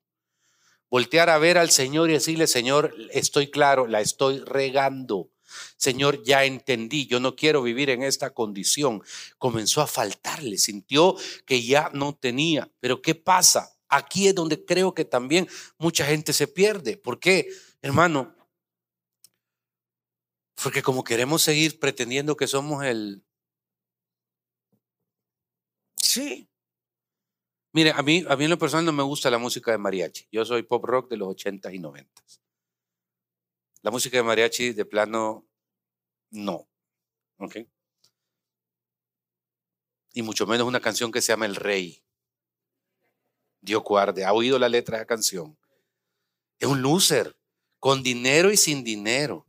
Voltear 0.90 1.30
a 1.30 1.38
ver 1.38 1.58
al 1.58 1.72
Señor 1.72 2.10
y 2.10 2.14
decirle, 2.14 2.48
Señor, 2.48 2.94
estoy 3.14 3.50
claro, 3.50 3.88
la 3.88 4.02
estoy 4.02 4.40
regando. 4.40 5.30
Señor, 5.78 6.22
ya 6.24 6.44
entendí, 6.44 7.08
yo 7.08 7.22
no 7.22 7.38
quiero 7.38 7.64
vivir 7.64 7.90
en 7.90 8.04
esta 8.04 8.32
condición. 8.32 9.02
Comenzó 9.38 9.80
a 9.80 9.88
faltarle, 9.88 10.58
sintió 10.58 11.16
que 11.46 11.64
ya 11.64 11.90
no 11.94 12.14
tenía. 12.14 12.70
Pero 12.82 13.02
¿qué 13.02 13.16
pasa? 13.16 13.78
Aquí 13.88 14.28
es 14.28 14.36
donde 14.36 14.66
creo 14.66 14.94
que 14.94 15.06
también 15.06 15.48
mucha 15.78 16.06
gente 16.06 16.34
se 16.34 16.48
pierde. 16.48 16.98
¿Por 16.98 17.22
qué? 17.22 17.48
Hermano, 17.84 18.36
porque 20.64 20.82
como 20.82 21.04
queremos 21.04 21.44
seguir 21.44 21.80
pretendiendo 21.80 22.36
que 22.36 22.48
somos 22.48 22.84
el... 22.84 23.24
Sí. 25.98 26.50
Mire, 27.74 27.92
a 27.92 28.02
mí, 28.02 28.24
a 28.28 28.36
mí 28.36 28.46
en 28.46 28.50
lo 28.50 28.58
personal 28.58 28.86
no 28.86 28.92
me 28.92 29.04
gusta 29.04 29.30
la 29.30 29.38
música 29.38 29.72
de 29.72 29.78
mariachi. 29.78 30.28
Yo 30.32 30.44
soy 30.46 30.64
pop 30.64 30.84
rock 30.84 31.12
de 31.12 31.18
los 31.18 31.28
80 31.28 31.72
y 31.72 31.78
90. 31.78 32.24
La 33.84 33.92
música 33.92 34.18
de 34.18 34.24
mariachi 34.24 34.74
de 34.74 34.86
plano, 34.86 35.46
no. 36.32 36.68
¿Ok? 37.38 37.58
y 40.14 40.22
mucho 40.22 40.46
menos 40.46 40.68
una 40.68 40.80
canción 40.80 41.12
que 41.12 41.22
se 41.22 41.34
llama 41.34 41.48
El 41.48 41.56
Rey. 41.56 42.04
Dios 43.62 43.84
guarde, 43.84 44.26
ha 44.26 44.34
oído 44.34 44.60
la 44.60 44.70
letra 44.70 44.98
de 44.98 45.04
la 45.04 45.08
canción. 45.08 45.58
Es 46.60 46.68
un 46.68 46.82
loser, 46.82 47.36
con 47.84 48.02
dinero 48.02 48.50
y 48.50 48.56
sin 48.56 48.86
dinero. 48.86 49.46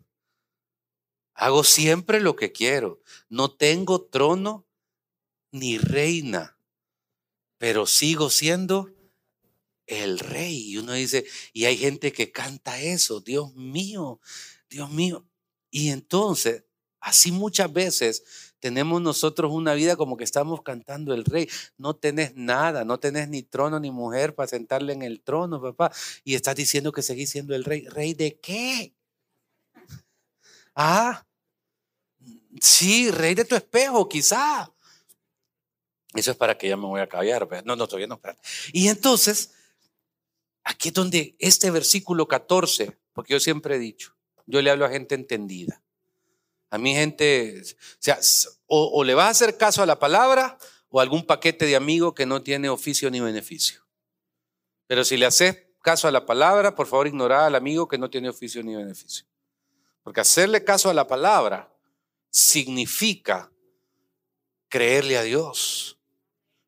Hago 1.34 1.62
siempre 1.62 2.18
lo 2.18 2.34
que 2.34 2.50
quiero. 2.50 3.00
No 3.28 3.54
tengo 3.54 4.06
trono 4.06 4.66
ni 5.52 5.78
reina, 5.78 6.58
pero 7.58 7.86
sigo 7.86 8.30
siendo 8.30 8.90
el 9.86 10.18
rey. 10.18 10.72
Y 10.72 10.78
uno 10.78 10.94
dice, 10.94 11.24
y 11.52 11.66
hay 11.66 11.76
gente 11.76 12.12
que 12.12 12.32
canta 12.32 12.80
eso, 12.80 13.20
Dios 13.20 13.54
mío, 13.54 14.20
Dios 14.68 14.90
mío. 14.90 15.24
Y 15.70 15.90
entonces, 15.90 16.64
así 16.98 17.30
muchas 17.30 17.72
veces 17.72 18.24
tenemos 18.64 19.02
nosotros 19.02 19.52
una 19.52 19.74
vida 19.74 19.94
como 19.94 20.16
que 20.16 20.24
estamos 20.24 20.62
cantando 20.62 21.12
el 21.12 21.26
rey. 21.26 21.50
No 21.76 21.96
tenés 21.96 22.34
nada, 22.34 22.82
no 22.82 22.98
tenés 22.98 23.28
ni 23.28 23.42
trono 23.42 23.78
ni 23.78 23.90
mujer 23.90 24.34
para 24.34 24.48
sentarle 24.48 24.94
en 24.94 25.02
el 25.02 25.20
trono, 25.20 25.60
papá. 25.60 25.92
Y 26.24 26.34
estás 26.34 26.56
diciendo 26.56 26.90
que 26.90 27.02
seguís 27.02 27.28
siendo 27.28 27.54
el 27.54 27.62
rey. 27.62 27.86
¿Rey 27.88 28.14
de 28.14 28.38
qué? 28.40 28.94
Ah, 30.74 31.26
sí, 32.58 33.10
rey 33.10 33.34
de 33.34 33.44
tu 33.44 33.54
espejo, 33.54 34.08
quizá. 34.08 34.72
Eso 36.14 36.30
es 36.30 36.36
para 36.38 36.56
que 36.56 36.66
ya 36.66 36.78
me 36.78 36.86
voy 36.86 37.02
a 37.02 37.06
callar. 37.06 37.46
No, 37.66 37.76
no, 37.76 37.86
todavía 37.86 38.06
no. 38.06 38.18
Y 38.72 38.88
entonces, 38.88 39.52
aquí 40.62 40.88
es 40.88 40.94
donde 40.94 41.36
este 41.38 41.70
versículo 41.70 42.26
14, 42.26 42.96
porque 43.12 43.34
yo 43.34 43.40
siempre 43.40 43.76
he 43.76 43.78
dicho, 43.78 44.16
yo 44.46 44.62
le 44.62 44.70
hablo 44.70 44.86
a 44.86 44.88
gente 44.88 45.14
entendida. 45.14 45.83
A 46.70 46.78
mi 46.78 46.94
gente, 46.94 47.62
o 48.66 48.90
o, 48.92 49.04
le 49.04 49.14
vas 49.14 49.26
a 49.26 49.30
hacer 49.30 49.56
caso 49.56 49.82
a 49.82 49.86
la 49.86 49.98
palabra 49.98 50.58
o 50.88 51.00
algún 51.00 51.24
paquete 51.24 51.66
de 51.66 51.76
amigo 51.76 52.14
que 52.14 52.26
no 52.26 52.42
tiene 52.42 52.68
oficio 52.68 53.10
ni 53.10 53.20
beneficio. 53.20 53.84
Pero 54.86 55.04
si 55.04 55.16
le 55.16 55.26
haces 55.26 55.66
caso 55.82 56.08
a 56.08 56.10
la 56.10 56.26
palabra, 56.26 56.74
por 56.74 56.86
favor 56.86 57.06
ignora 57.06 57.46
al 57.46 57.54
amigo 57.54 57.88
que 57.88 57.98
no 57.98 58.10
tiene 58.10 58.28
oficio 58.28 58.62
ni 58.62 58.74
beneficio. 58.74 59.26
Porque 60.02 60.20
hacerle 60.20 60.64
caso 60.64 60.90
a 60.90 60.94
la 60.94 61.06
palabra 61.06 61.72
significa 62.30 63.50
creerle 64.68 65.16
a 65.16 65.22
Dios. 65.22 65.98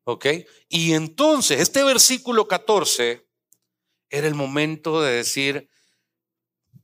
¿Ok? 0.05 0.25
Y 0.69 0.93
entonces, 0.93 1.59
este 1.59 1.83
versículo 1.83 2.47
14 2.47 3.27
era 4.09 4.27
el 4.27 4.35
momento 4.35 5.01
de 5.01 5.13
decir, 5.13 5.69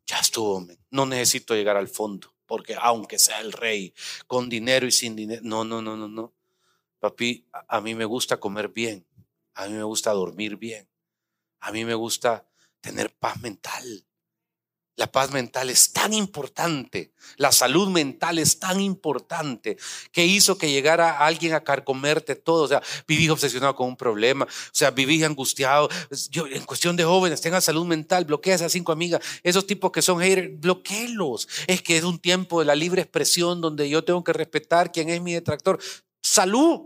ya 0.06 0.20
estuvo, 0.20 0.68
no 0.92 1.06
necesito 1.06 1.56
llegar 1.56 1.78
al 1.78 1.88
fondo, 1.88 2.33
porque 2.54 2.76
aunque 2.80 3.18
sea 3.18 3.42
el 3.42 3.52
rey, 3.52 3.96
con 4.28 4.48
dinero 4.48 4.86
y 4.86 4.92
sin 4.92 5.16
dinero, 5.16 5.42
no, 5.44 5.64
no, 5.64 5.82
no, 5.82 5.98
no, 5.98 6.08
no. 6.08 6.36
Papi, 7.00 7.48
a 7.52 7.82
mí 7.82 7.96
me 7.96 8.06
gusta 8.06 8.40
comer 8.40 8.70
bien, 8.70 9.08
a 9.56 9.66
mí 9.66 9.74
me 9.74 9.82
gusta 9.82 10.12
dormir 10.12 10.58
bien, 10.58 10.88
a 11.62 11.72
mí 11.72 11.84
me 11.84 11.96
gusta 11.96 12.48
tener 12.80 13.12
paz 13.16 13.42
mental. 13.42 14.06
La 14.96 15.12
paz 15.12 15.32
mental 15.32 15.72
es 15.72 15.92
tan 15.92 16.14
importante, 16.14 17.14
la 17.38 17.52
salud 17.52 17.90
mental 17.90 18.38
es 18.38 18.60
tan 18.60 18.80
importante 18.80 19.76
que 20.12 20.26
hizo 20.26 20.58
que 20.58 20.70
llegara 20.72 21.18
alguien 21.18 21.54
a 21.54 21.64
carcomerte 21.64 22.36
todo. 22.36 22.64
O 22.64 22.68
sea, 22.68 22.82
vivís 23.08 23.32
obsesionado 23.32 23.76
con 23.76 23.88
un 23.88 23.98
problema, 23.98 24.46
o 24.46 24.70
sea, 24.72 24.92
vivís 24.92 25.24
angustiado. 25.24 25.90
En 26.52 26.64
cuestión 26.66 26.96
de 26.96 27.04
jóvenes, 27.04 27.42
tengan 27.42 27.62
salud 27.62 27.86
mental, 27.86 28.26
bloquea 28.26 28.54
a 28.54 28.56
esas 28.58 28.72
cinco 28.72 28.92
amigas, 28.92 29.22
esos 29.42 29.66
tipos 29.66 29.92
que 29.92 30.04
son 30.04 30.20
haters. 30.20 30.52
Es 31.66 31.82
que 31.82 31.98
es 31.98 32.04
un 32.04 32.20
tiempo 32.20 32.60
de 32.60 32.66
la 32.66 32.76
libre 32.76 33.02
expresión 33.02 33.62
donde 33.62 33.90
yo 33.90 34.04
tengo 34.04 34.24
que 34.24 34.34
respetar 34.34 34.92
quién 34.92 35.10
es 35.10 35.22
mi 35.22 35.34
detractor. 35.34 35.80
Salud. 36.22 36.82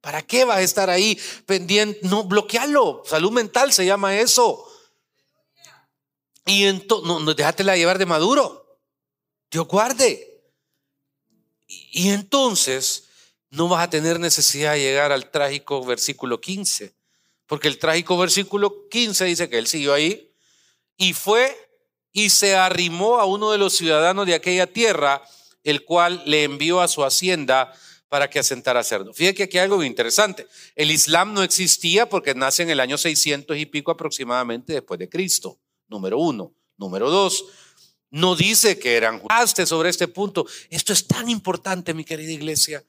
¿Para 0.00 0.22
qué 0.22 0.44
vas 0.44 0.58
a 0.58 0.62
estar 0.62 0.90
ahí 0.90 1.18
pendiente? 1.46 1.98
No, 2.02 2.24
bloquealo. 2.24 3.02
Salud 3.04 3.32
mental 3.32 3.72
se 3.72 3.84
llama 3.84 4.16
eso. 4.18 4.64
Y 6.46 6.64
entonces, 6.64 7.06
no, 7.06 7.18
no, 7.18 7.34
déjatela 7.34 7.76
llevar 7.76 7.98
de 7.98 8.06
maduro. 8.06 8.78
Dios 9.50 9.66
guarde. 9.66 10.40
Y, 11.66 12.10
entonces 12.10 13.08
no 13.50 13.68
vas 13.68 13.84
a 13.84 13.90
tener 13.90 14.20
necesidad 14.20 14.74
de 14.74 14.80
llegar 14.80 15.10
al 15.10 15.30
trágico 15.30 15.84
versículo 15.84 16.40
15. 16.40 16.94
Porque 17.46 17.68
el 17.68 17.78
trágico 17.78 18.16
versículo 18.16 18.88
15 18.88 19.24
dice 19.24 19.48
que 19.48 19.58
él 19.58 19.66
siguió 19.66 19.92
ahí 19.92 20.32
y 20.96 21.12
fue 21.14 21.54
y 22.12 22.30
se 22.30 22.54
arrimó 22.54 23.18
a 23.18 23.24
uno 23.24 23.50
de 23.50 23.58
los 23.58 23.76
ciudadanos 23.76 24.26
de 24.26 24.34
aquella 24.34 24.66
tierra, 24.66 25.22
el 25.64 25.84
cual 25.84 26.22
le 26.26 26.44
envió 26.44 26.80
a 26.80 26.88
su 26.88 27.04
hacienda 27.04 27.72
para 28.08 28.30
que 28.30 28.38
asentara 28.38 28.84
cerdo. 28.84 29.12
Fíjate 29.12 29.34
que 29.34 29.42
aquí 29.44 29.58
hay 29.58 29.64
algo 29.64 29.82
interesante. 29.82 30.46
El 30.76 30.92
Islam 30.92 31.34
no 31.34 31.42
existía 31.42 32.08
porque 32.08 32.34
nace 32.34 32.62
en 32.62 32.70
el 32.70 32.78
año 32.78 32.96
600 32.98 33.56
y 33.56 33.66
pico 33.66 33.90
aproximadamente 33.90 34.72
después 34.74 34.98
de 35.00 35.08
Cristo 35.08 35.58
número 35.88 36.18
uno. 36.18 36.52
Número 36.76 37.10
dos, 37.10 37.44
no 38.10 38.36
dice 38.36 38.78
que 38.78 38.96
eran 38.96 39.20
juzgaste 39.20 39.66
sobre 39.66 39.88
este 39.88 40.08
punto. 40.08 40.46
Esto 40.70 40.92
es 40.92 41.06
tan 41.06 41.28
importante, 41.28 41.94
mi 41.94 42.04
querida 42.04 42.32
iglesia, 42.32 42.84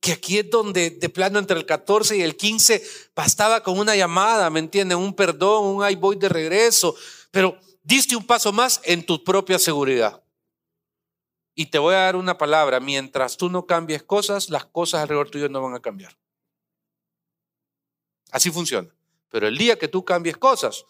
que 0.00 0.12
aquí 0.12 0.38
es 0.38 0.50
donde 0.50 0.90
de 0.90 1.08
plano 1.08 1.38
entre 1.38 1.56
el 1.56 1.66
14 1.66 2.16
y 2.16 2.22
el 2.22 2.36
15 2.36 2.82
bastaba 3.14 3.62
con 3.62 3.78
una 3.78 3.94
llamada, 3.94 4.50
¿me 4.50 4.60
entienden? 4.60 4.98
Un 4.98 5.14
perdón, 5.14 5.64
un 5.76 5.82
ay 5.82 5.94
voy 5.94 6.16
de 6.16 6.28
regreso, 6.28 6.94
pero 7.30 7.58
diste 7.82 8.16
un 8.16 8.26
paso 8.26 8.52
más 8.52 8.80
en 8.84 9.04
tu 9.04 9.22
propia 9.22 9.58
seguridad. 9.58 10.22
Y 11.54 11.66
te 11.66 11.78
voy 11.78 11.94
a 11.94 11.98
dar 11.98 12.16
una 12.16 12.38
palabra, 12.38 12.80
mientras 12.80 13.36
tú 13.36 13.50
no 13.50 13.66
cambies 13.66 14.02
cosas, 14.02 14.48
las 14.48 14.64
cosas 14.64 15.02
alrededor 15.02 15.30
tuyo 15.30 15.48
no 15.48 15.60
van 15.60 15.74
a 15.74 15.80
cambiar. 15.80 16.16
Así 18.30 18.50
funciona. 18.50 18.88
Pero 19.28 19.46
el 19.46 19.58
día 19.58 19.78
que 19.78 19.88
tú 19.88 20.04
cambies 20.04 20.36
cosas, 20.36 20.84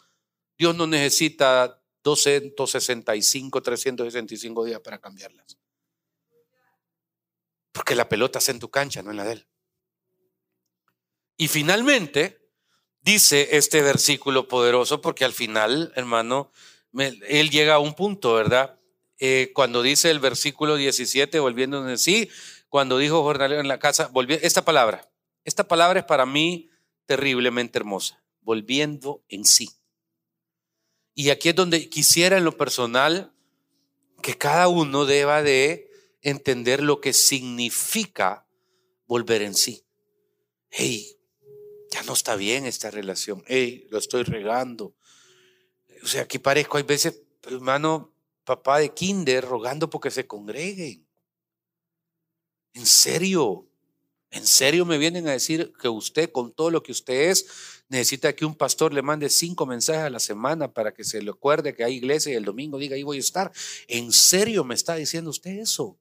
Dios 0.61 0.77
no 0.77 0.87
necesita 0.87 1.83
265, 2.05 3.62
365 3.62 4.64
días 4.66 4.81
para 4.81 4.99
cambiarlas. 4.99 5.57
Porque 7.73 7.94
la 7.94 8.11
pelota 8.11 8.40
está 8.40 8.53
en 8.53 8.59
tu 8.59 8.68
cancha, 8.68 9.03
no 9.03 9.11
en 9.11 9.16
la 9.16 9.25
de 9.25 9.33
él. 9.33 9.49
Y 11.38 11.49
finalmente, 11.49 12.46
dice 13.01 13.57
este 13.57 13.81
versículo 13.81 14.49
poderoso, 14.49 15.01
porque 15.01 15.25
al 15.25 15.33
final, 15.33 15.94
hermano, 15.96 16.53
él 16.92 17.49
llega 17.49 17.77
a 17.77 17.79
un 17.79 17.94
punto, 17.94 18.35
¿verdad? 18.35 18.79
Eh, 19.18 19.53
cuando 19.55 19.81
dice 19.81 20.11
el 20.11 20.20
versículo 20.20 20.77
17, 20.77 21.38
volviendo 21.38 21.88
en 21.88 21.96
sí, 21.96 22.29
cuando 22.68 22.99
dijo 22.99 23.23
jornalero 23.23 23.62
en 23.62 23.68
la 23.68 23.79
casa, 23.79 24.09
volvió, 24.09 24.37
esta 24.42 24.62
palabra, 24.62 25.11
esta 25.42 25.66
palabra 25.66 26.01
es 26.01 26.05
para 26.05 26.27
mí 26.27 26.68
terriblemente 27.07 27.79
hermosa, 27.79 28.23
volviendo 28.42 29.25
en 29.31 29.46
sí. 29.46 29.70
Y 31.14 31.31
aquí 31.31 31.51
es 31.51 31.55
donde 31.55 31.88
quisiera 31.88 32.38
en 32.38 32.44
lo 32.44 32.57
personal 32.57 33.33
que 34.23 34.37
cada 34.37 34.68
uno 34.68 35.07
deba 35.07 35.42
de 35.42 35.90
entender 36.23 36.83
lo 36.83 37.01
que 37.01 37.12
significa 37.12 38.46
volver 39.07 39.42
en 39.42 39.55
sí. 39.55 39.85
Hey, 40.68 41.16
ya 41.90 42.03
no 42.05 42.12
está 42.12 42.37
bien 42.37 42.66
esta 42.66 42.90
relación. 42.90 43.42
Hey, 43.46 43.87
lo 43.90 43.99
estoy 43.99 44.23
regando. 44.23 44.94
O 46.03 46.07
sea, 46.07 46.23
aquí 46.23 46.38
parezco, 46.38 46.77
hay 46.77 46.85
veces, 46.85 47.20
hermano, 47.42 48.14
papá 48.44 48.79
de 48.79 48.94
kinder 48.94 49.44
rogando 49.44 49.90
porque 49.90 50.11
se 50.11 50.27
congreguen. 50.27 51.07
En 52.73 52.87
serio, 52.87 53.68
en 54.31 54.46
serio 54.46 54.87
me 54.87 54.99
vienen 54.99 55.27
a 55.27 55.33
decir 55.33 55.73
que 55.81 55.88
usted, 55.88 56.31
con 56.31 56.53
todo 56.53 56.70
lo 56.70 56.83
que 56.83 56.92
usted 56.92 57.31
es, 57.31 57.46
necesita 57.90 58.33
que 58.35 58.44
un 58.44 58.55
pastor 58.55 58.94
le 58.94 59.03
mande 59.03 59.29
cinco 59.29 59.66
mensajes 59.66 60.05
a 60.05 60.11
la 60.11 60.20
semana 60.20 60.72
para 60.72 60.94
que 60.94 61.03
se 61.03 61.20
le 61.20 61.31
acuerde 61.31 61.74
que 61.74 61.83
hay 61.83 61.96
iglesia 61.96 62.33
y 62.33 62.37
el 62.37 62.44
domingo 62.44 62.79
diga 62.79 62.94
ahí 62.94 63.03
voy 63.03 63.16
a 63.16 63.20
estar. 63.20 63.53
¿En 63.88 64.12
serio 64.12 64.62
me 64.64 64.76
está 64.76 64.94
diciendo 64.94 65.29
usted 65.29 65.59
eso? 65.59 65.98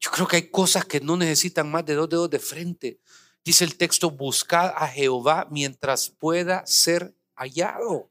Yo 0.00 0.10
creo 0.10 0.26
que 0.26 0.36
hay 0.36 0.50
cosas 0.50 0.86
que 0.86 1.00
no 1.00 1.14
necesitan 1.14 1.70
más 1.70 1.84
de 1.84 1.94
dos 1.94 2.08
dedos 2.08 2.30
de 2.30 2.38
frente. 2.38 3.00
Dice 3.44 3.64
el 3.64 3.76
texto, 3.76 4.10
buscad 4.10 4.72
a 4.74 4.88
Jehová 4.88 5.46
mientras 5.50 6.08
pueda 6.08 6.66
ser 6.66 7.14
hallado. 7.34 8.10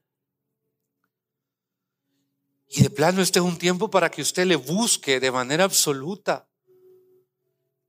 Y 2.67 2.83
de 2.83 2.91
plano 2.91 3.23
este 3.23 3.39
es 3.39 3.45
un 3.45 3.57
tiempo 3.57 3.89
para 3.89 4.11
que 4.11 4.21
usted 4.21 4.45
le 4.45 4.55
busque 4.55 5.19
de 5.19 5.31
manera 5.31 5.63
absoluta. 5.63 6.47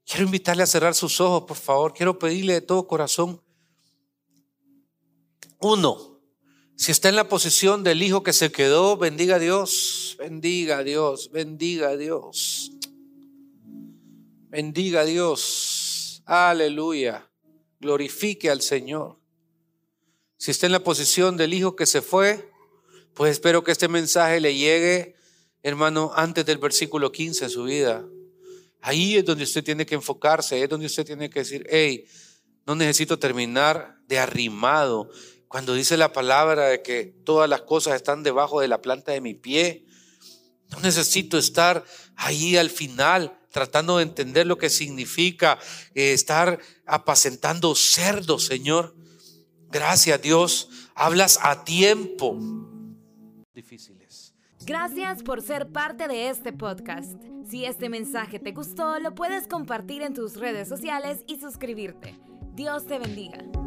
Quiero 0.07 0.25
invitarle 0.25 0.63
a 0.63 0.67
cerrar 0.67 0.95
sus 0.95 1.21
ojos, 1.21 1.45
por 1.47 1.59
favor. 1.59 1.93
Quiero 1.93 2.19
pedirle 2.19 2.55
de 2.55 2.63
todo 2.63 2.87
corazón 2.87 3.43
uno, 5.61 6.21
si 6.77 6.93
está 6.93 7.09
en 7.09 7.17
la 7.17 7.29
posición 7.29 7.85
del 7.85 8.03
hijo 8.03 8.23
que 8.23 8.33
se 8.33 8.51
quedó, 8.51 8.97
bendiga 8.97 9.37
a 9.37 9.39
Dios, 9.39 10.17
bendiga 10.19 10.79
a 10.79 10.83
Dios, 10.83 11.31
bendiga 11.31 11.91
a 11.91 11.97
Dios. 11.97 12.73
Bendiga 14.51 15.03
a 15.03 15.05
Dios. 15.05 16.25
Aleluya. 16.27 17.31
Glorifique 17.79 18.51
al 18.51 18.63
Señor. 18.63 19.21
Si 20.39 20.51
está 20.51 20.67
en 20.67 20.73
la 20.73 20.83
posición 20.83 21.37
del 21.37 21.55
hijo 21.55 21.77
que 21.77 21.87
se 21.87 22.03
fue, 22.03 22.51
pues 23.15 23.31
espero 23.31 23.63
que 23.63 23.71
este 23.71 23.87
mensaje 23.87 24.41
le 24.41 24.57
llegue, 24.57 25.15
hermano, 25.63 26.11
antes 26.17 26.45
del 26.47 26.59
versículo 26.59 27.13
15 27.13 27.45
en 27.45 27.51
su 27.51 27.63
vida. 27.63 28.05
Ahí 28.81 29.17
es 29.17 29.25
donde 29.25 29.45
usted 29.45 29.63
tiene 29.63 29.87
que 29.87 29.95
enfocarse, 29.95 30.61
es 30.61 30.69
donde 30.69 30.87
usted 30.87 31.07
tiene 31.07 31.31
que 31.31 31.41
decir, 31.41 31.65
hey, 31.71 32.07
no 32.67 32.75
necesito 32.75 33.21
terminar 33.21 33.99
de 34.09 34.19
arrimado. 34.19 35.11
Cuando 35.51 35.75
dice 35.75 35.97
la 35.97 36.13
palabra 36.13 36.67
de 36.69 36.81
que 36.81 37.07
todas 37.25 37.51
las 37.51 37.63
cosas 37.63 37.97
están 37.97 38.23
debajo 38.23 38.61
de 38.61 38.69
la 38.69 38.81
planta 38.81 39.11
de 39.11 39.21
mi 39.21 39.35
pie, 39.35 39.85
no 40.71 40.79
necesito 40.79 41.39
estar 41.39 41.85
ahí 42.15 42.57
al 42.57 42.71
final 42.71 43.37
tratando 43.51 43.97
de 43.97 44.05
entender 44.05 44.47
lo 44.47 44.59
que 44.59 44.71
significa 44.71 45.59
eh, 45.97 46.13
estar 46.13 46.61
apacentando 46.87 47.75
cerdos, 47.75 48.45
Señor. 48.45 48.95
Gracias, 49.73 50.23
Dios. 50.23 50.69
Hablas 50.95 51.41
a 51.43 51.65
tiempo. 51.65 52.39
Difíciles. 53.53 54.33
Gracias 54.61 55.25
por 55.25 55.43
ser 55.43 55.73
parte 55.73 56.07
de 56.07 56.29
este 56.29 56.53
podcast. 56.53 57.21
Si 57.51 57.65
este 57.65 57.89
mensaje 57.89 58.39
te 58.39 58.53
gustó, 58.53 59.01
lo 59.01 59.17
puedes 59.17 59.49
compartir 59.49 60.03
en 60.03 60.15
tus 60.15 60.37
redes 60.37 60.69
sociales 60.69 61.25
y 61.27 61.41
suscribirte. 61.41 62.17
Dios 62.55 62.87
te 62.87 63.01
bendiga. 63.01 63.60